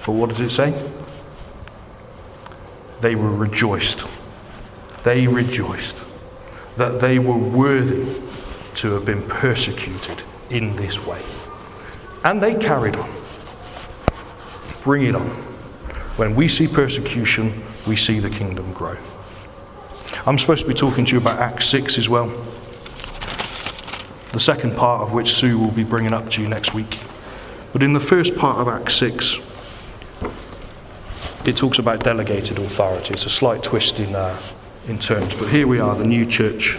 But 0.05 0.11
what 0.11 0.27
does 0.27 0.41
it 0.41 0.49
say? 0.49 0.73
They 2.99 3.15
were 3.15 3.31
rejoiced. 3.31 4.01
They 5.05 5.25
rejoiced 5.25 5.95
that 6.77 7.01
they 7.01 7.19
were 7.19 7.37
worthy 7.37 8.21
to 8.75 8.93
have 8.93 9.05
been 9.05 9.23
persecuted 9.23 10.23
in 10.49 10.75
this 10.75 11.05
way. 11.05 11.21
And 12.23 12.41
they 12.41 12.55
carried 12.55 12.95
on. 12.95 13.09
Bring 14.83 15.03
it 15.03 15.15
on. 15.15 15.27
When 16.17 16.35
we 16.35 16.47
see 16.47 16.67
persecution, 16.67 17.63
we 17.87 17.95
see 17.95 18.19
the 18.19 18.29
kingdom 18.29 18.73
grow. 18.73 18.97
I'm 20.25 20.37
supposed 20.37 20.61
to 20.63 20.67
be 20.67 20.73
talking 20.73 21.05
to 21.05 21.13
you 21.13 21.19
about 21.19 21.39
Acts 21.39 21.67
6 21.67 21.97
as 21.97 22.07
well. 22.07 22.27
The 24.33 24.39
second 24.39 24.77
part 24.77 25.01
of 25.01 25.13
which 25.13 25.33
Sue 25.33 25.57
will 25.57 25.71
be 25.71 25.83
bringing 25.83 26.13
up 26.13 26.29
to 26.31 26.41
you 26.41 26.47
next 26.47 26.73
week. 26.73 26.99
But 27.73 27.83
in 27.83 27.93
the 27.93 27.99
first 27.99 28.35
part 28.35 28.59
of 28.59 28.67
Acts 28.67 28.95
6, 28.95 29.39
it 31.47 31.57
talks 31.57 31.79
about 31.79 32.03
delegated 32.03 32.59
authority. 32.59 33.13
It's 33.13 33.25
a 33.25 33.29
slight 33.29 33.63
twist 33.63 33.99
in, 33.99 34.15
uh, 34.15 34.37
in 34.87 34.99
terms. 34.99 35.33
But 35.35 35.49
here 35.49 35.67
we 35.67 35.79
are, 35.79 35.95
the 35.95 36.05
new 36.05 36.25
church 36.25 36.77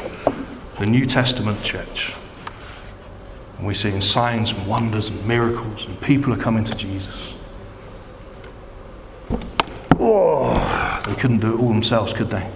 the 0.82 0.86
New 0.86 1.06
Testament 1.06 1.62
church. 1.62 2.12
And 3.56 3.64
we're 3.64 3.74
seeing 3.74 4.00
signs 4.00 4.50
and 4.50 4.66
wonders 4.66 5.10
and 5.10 5.24
miracles, 5.28 5.86
and 5.86 6.00
people 6.00 6.32
are 6.32 6.36
coming 6.36 6.64
to 6.64 6.74
Jesus. 6.74 7.34
Oh, 10.00 11.00
they 11.06 11.14
couldn't 11.14 11.38
do 11.38 11.54
it 11.54 11.60
all 11.60 11.68
themselves, 11.68 12.12
could 12.12 12.30
they? 12.30 12.50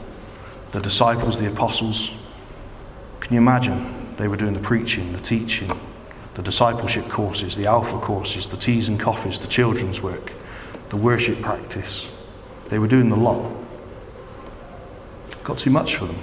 The 0.72 0.80
disciples, 0.80 1.38
the 1.38 1.47
apostles. 1.47 2.11
Can 3.20 3.34
you 3.34 3.40
imagine? 3.40 4.16
They 4.16 4.26
were 4.26 4.36
doing 4.36 4.55
the 4.55 4.61
preaching, 4.61 5.12
the 5.12 5.20
teaching, 5.20 5.70
the 6.34 6.42
discipleship 6.42 7.09
courses, 7.09 7.55
the 7.55 7.66
alpha 7.66 8.01
courses, 8.01 8.49
the 8.49 8.57
teas 8.57 8.88
and 8.88 8.99
coffees, 8.99 9.38
the 9.38 9.47
children's 9.47 10.03
work, 10.03 10.32
the 10.88 10.97
worship 10.97 11.40
practice. 11.42 12.11
They 12.70 12.80
were 12.80 12.88
doing 12.88 13.09
the 13.09 13.16
lot. 13.16 13.53
Got 15.47 15.59
too 15.59 15.70
much 15.70 15.94
for 15.94 16.07
them. 16.07 16.18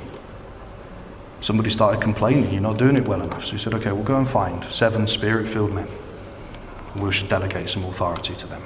Somebody 1.39 1.69
started 1.69 2.01
complaining, 2.01 2.51
you're 2.51 2.61
not 2.61 2.78
doing 2.78 2.97
it 2.97 3.07
well 3.07 3.21
enough. 3.21 3.45
So 3.45 3.53
he 3.53 3.57
said, 3.57 3.74
okay, 3.76 3.93
we'll 3.93 4.03
go 4.03 4.17
and 4.17 4.28
find 4.28 4.61
seven 4.65 5.07
spirit 5.07 5.47
filled 5.47 5.71
men. 5.71 5.88
And 6.93 7.01
we 7.01 7.13
should 7.13 7.30
delegate 7.30 7.69
some 7.69 7.86
authority 7.86 8.36
to 8.36 8.47
them. 8.47 8.61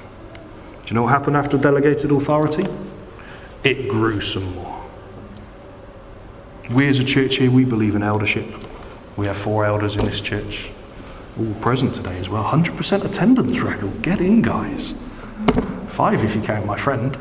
Do 0.82 0.88
you 0.88 0.94
know 0.96 1.02
what 1.02 1.10
happened 1.10 1.36
after 1.36 1.58
delegated 1.58 2.10
authority? 2.10 2.66
It 3.62 3.88
grew 3.88 4.20
some 4.20 4.52
more. 4.56 4.84
We 6.72 6.88
as 6.88 6.98
a 6.98 7.04
church 7.04 7.36
here, 7.36 7.52
we 7.52 7.64
believe 7.64 7.94
in 7.94 8.02
eldership. 8.02 8.44
We 9.16 9.26
have 9.26 9.36
four 9.36 9.64
elders 9.64 9.94
in 9.94 10.04
this 10.04 10.20
church, 10.20 10.70
all 11.38 11.54
present 11.60 11.94
today 11.94 12.18
as 12.18 12.28
well. 12.28 12.42
100% 12.42 13.04
attendance 13.04 13.60
record. 13.60 14.02
Get 14.02 14.20
in, 14.20 14.42
guys. 14.42 14.92
Five 15.90 16.24
if 16.24 16.34
you 16.34 16.42
count 16.42 16.66
my 16.66 16.76
friend, 16.76 17.16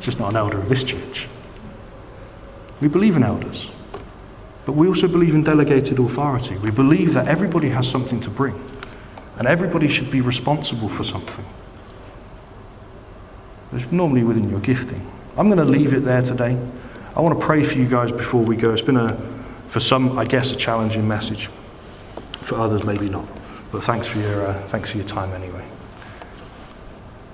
just 0.00 0.18
not 0.18 0.30
an 0.30 0.36
elder 0.36 0.58
of 0.58 0.68
this 0.68 0.82
church. 0.82 1.28
We 2.80 2.88
believe 2.88 3.16
in 3.16 3.22
elders, 3.22 3.68
but 4.64 4.72
we 4.72 4.88
also 4.88 5.06
believe 5.06 5.34
in 5.34 5.44
delegated 5.44 5.98
authority. 5.98 6.56
We 6.56 6.70
believe 6.70 7.12
that 7.14 7.28
everybody 7.28 7.68
has 7.70 7.88
something 7.88 8.20
to 8.20 8.30
bring, 8.30 8.54
and 9.36 9.46
everybody 9.46 9.88
should 9.88 10.10
be 10.10 10.20
responsible 10.20 10.88
for 10.88 11.04
something. 11.04 11.44
It's 13.72 13.90
normally 13.92 14.24
within 14.24 14.48
your 14.48 14.60
gifting. 14.60 15.06
I'm 15.36 15.46
going 15.46 15.58
to 15.58 15.64
leave 15.64 15.94
it 15.94 16.00
there 16.00 16.22
today. 16.22 16.58
I 17.14 17.20
want 17.20 17.38
to 17.38 17.44
pray 17.44 17.62
for 17.64 17.78
you 17.78 17.86
guys 17.86 18.10
before 18.10 18.42
we 18.42 18.56
go. 18.56 18.72
It's 18.72 18.82
been 18.82 18.96
a, 18.96 19.16
for 19.68 19.80
some, 19.80 20.18
I 20.18 20.24
guess, 20.24 20.52
a 20.52 20.56
challenging 20.56 21.06
message. 21.06 21.48
For 22.38 22.56
others, 22.58 22.82
maybe 22.82 23.08
not. 23.08 23.28
But 23.70 23.84
thanks 23.84 24.06
for 24.06 24.18
your, 24.18 24.46
uh, 24.46 24.54
thanks 24.68 24.90
for 24.90 24.96
your 24.96 25.06
time 25.06 25.32
anyway. 25.32 25.64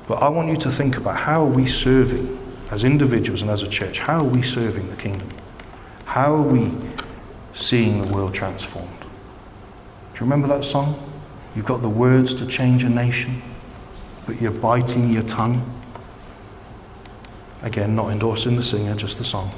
But 0.09 0.23
I 0.23 0.29
want 0.29 0.49
you 0.51 0.57
to 0.59 0.71
think 0.71 0.97
about 0.99 1.17
how 1.17 1.43
are 1.43 1.49
we 1.49 1.67
serving 1.67 2.39
as 2.71 2.85
individuals 2.85 3.43
and 3.43 3.51
as 3.51 3.63
a 3.63 3.69
church? 3.69 4.01
How 4.01 4.19
are 4.19 4.25
we 4.25 4.43
serving 4.43 4.91
the 4.91 4.97
kingdom? 4.97 5.29
How 6.07 6.35
are 6.35 6.43
we 6.43 6.73
seeing 7.53 8.01
the 8.01 8.15
world 8.15 8.33
transformed? 8.33 9.01
Do 9.01 9.07
you 10.15 10.21
remember 10.21 10.49
that 10.49 10.65
song? 10.65 11.03
You've 11.55 11.67
got 11.67 11.83
the 11.83 11.91
words 11.91 12.33
to 12.35 12.47
change 12.47 12.85
a 12.85 12.89
nation, 12.89 13.43
but 14.25 14.41
you're 14.41 14.53
biting 14.53 15.13
your 15.13 15.25
tongue. 15.25 15.69
Again, 17.63 17.95
not 17.95 18.13
endorsing 18.13 18.57
the 18.57 18.63
singer, 18.63 18.95
just 18.95 19.19
the 19.19 19.25
song. 19.25 19.51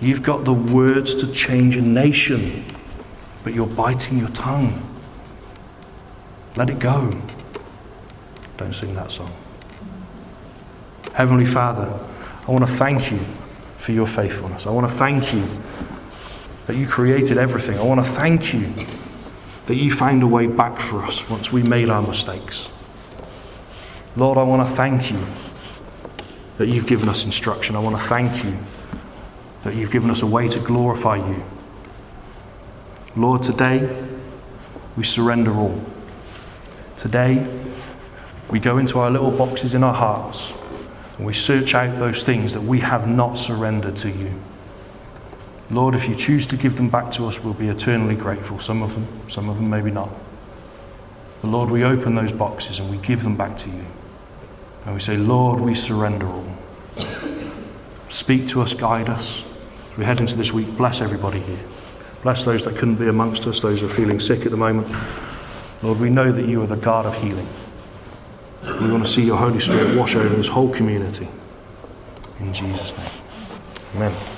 You've 0.00 0.22
got 0.22 0.44
the 0.44 0.54
words 0.54 1.14
to 1.16 1.30
change 1.32 1.76
a 1.76 1.82
nation, 1.82 2.64
but 3.44 3.54
you're 3.54 3.66
biting 3.66 4.18
your 4.18 4.30
tongue. 4.30 4.82
Let 6.56 6.70
it 6.70 6.78
go. 6.78 7.12
Don't 8.56 8.74
sing 8.74 8.94
that 8.94 9.12
song. 9.12 9.30
Heavenly 11.12 11.46
Father, 11.46 12.00
I 12.48 12.50
want 12.50 12.66
to 12.66 12.72
thank 12.72 13.10
you 13.10 13.20
for 13.86 13.92
your 13.92 14.08
faithfulness. 14.08 14.66
I 14.66 14.70
want 14.70 14.88
to 14.88 14.92
thank 14.92 15.32
you 15.32 15.44
that 16.66 16.74
you 16.74 16.88
created 16.88 17.38
everything. 17.38 17.78
I 17.78 17.84
want 17.84 18.04
to 18.04 18.12
thank 18.14 18.52
you 18.52 18.68
that 19.66 19.76
you 19.76 19.92
found 19.92 20.24
a 20.24 20.26
way 20.26 20.48
back 20.48 20.80
for 20.80 21.04
us 21.04 21.30
once 21.30 21.52
we 21.52 21.62
made 21.62 21.88
our 21.88 22.02
mistakes. 22.02 22.68
Lord, 24.16 24.38
I 24.38 24.42
want 24.42 24.68
to 24.68 24.74
thank 24.74 25.12
you 25.12 25.20
that 26.58 26.66
you've 26.66 26.88
given 26.88 27.08
us 27.08 27.24
instruction. 27.24 27.76
I 27.76 27.78
want 27.78 27.96
to 27.96 28.02
thank 28.02 28.44
you 28.44 28.58
that 29.62 29.76
you've 29.76 29.92
given 29.92 30.10
us 30.10 30.20
a 30.20 30.26
way 30.26 30.48
to 30.48 30.58
glorify 30.58 31.24
you. 31.24 31.44
Lord, 33.14 33.44
today 33.44 33.88
we 34.96 35.04
surrender 35.04 35.54
all. 35.54 35.80
Today 36.98 37.46
we 38.50 38.58
go 38.58 38.78
into 38.78 38.98
our 38.98 39.12
little 39.12 39.30
boxes 39.30 39.74
in 39.74 39.84
our 39.84 39.94
hearts 39.94 40.54
and 41.18 41.26
we 41.26 41.34
search 41.34 41.74
out 41.74 41.98
those 41.98 42.22
things 42.22 42.52
that 42.54 42.62
we 42.62 42.80
have 42.80 43.08
not 43.08 43.38
surrendered 43.38 43.96
to 43.98 44.10
you. 44.10 44.34
Lord, 45.70 45.94
if 45.94 46.08
you 46.08 46.14
choose 46.14 46.46
to 46.48 46.56
give 46.56 46.76
them 46.76 46.90
back 46.90 47.10
to 47.12 47.26
us, 47.26 47.42
we'll 47.42 47.54
be 47.54 47.68
eternally 47.68 48.14
grateful. 48.14 48.60
Some 48.60 48.82
of 48.82 48.94
them, 48.94 49.30
some 49.30 49.48
of 49.48 49.56
them 49.56 49.68
maybe 49.68 49.90
not. 49.90 50.10
But 51.42 51.48
Lord, 51.48 51.70
we 51.70 51.82
open 51.84 52.14
those 52.14 52.32
boxes 52.32 52.78
and 52.78 52.90
we 52.90 52.98
give 52.98 53.22
them 53.22 53.36
back 53.36 53.56
to 53.58 53.68
you. 53.68 53.84
And 54.84 54.94
we 54.94 55.00
say, 55.00 55.16
Lord, 55.16 55.60
we 55.60 55.74
surrender 55.74 56.28
all. 56.28 56.46
Speak 58.08 58.46
to 58.48 58.62
us, 58.62 58.74
guide 58.74 59.08
us. 59.08 59.44
As 59.92 59.98
we 59.98 60.04
head 60.04 60.20
into 60.20 60.36
this 60.36 60.52
week, 60.52 60.76
bless 60.76 61.00
everybody 61.00 61.40
here. 61.40 61.58
Bless 62.22 62.44
those 62.44 62.64
that 62.64 62.76
couldn't 62.76 62.96
be 62.96 63.08
amongst 63.08 63.46
us, 63.46 63.60
those 63.60 63.80
who 63.80 63.86
are 63.86 63.90
feeling 63.90 64.20
sick 64.20 64.44
at 64.46 64.50
the 64.50 64.56
moment. 64.56 64.86
Lord, 65.82 65.98
we 65.98 66.10
know 66.10 66.30
that 66.30 66.46
you 66.46 66.62
are 66.62 66.66
the 66.66 66.76
God 66.76 67.06
of 67.06 67.20
healing. 67.22 67.46
We 68.66 68.90
want 68.90 69.06
to 69.06 69.10
see 69.10 69.22
your 69.22 69.36
Holy 69.36 69.60
Spirit 69.60 69.96
wash 69.96 70.16
over 70.16 70.34
this 70.34 70.48
whole 70.48 70.72
community. 70.72 71.28
In 72.40 72.52
Jesus' 72.52 72.96
name. 72.98 73.10
Amen. 73.94 74.35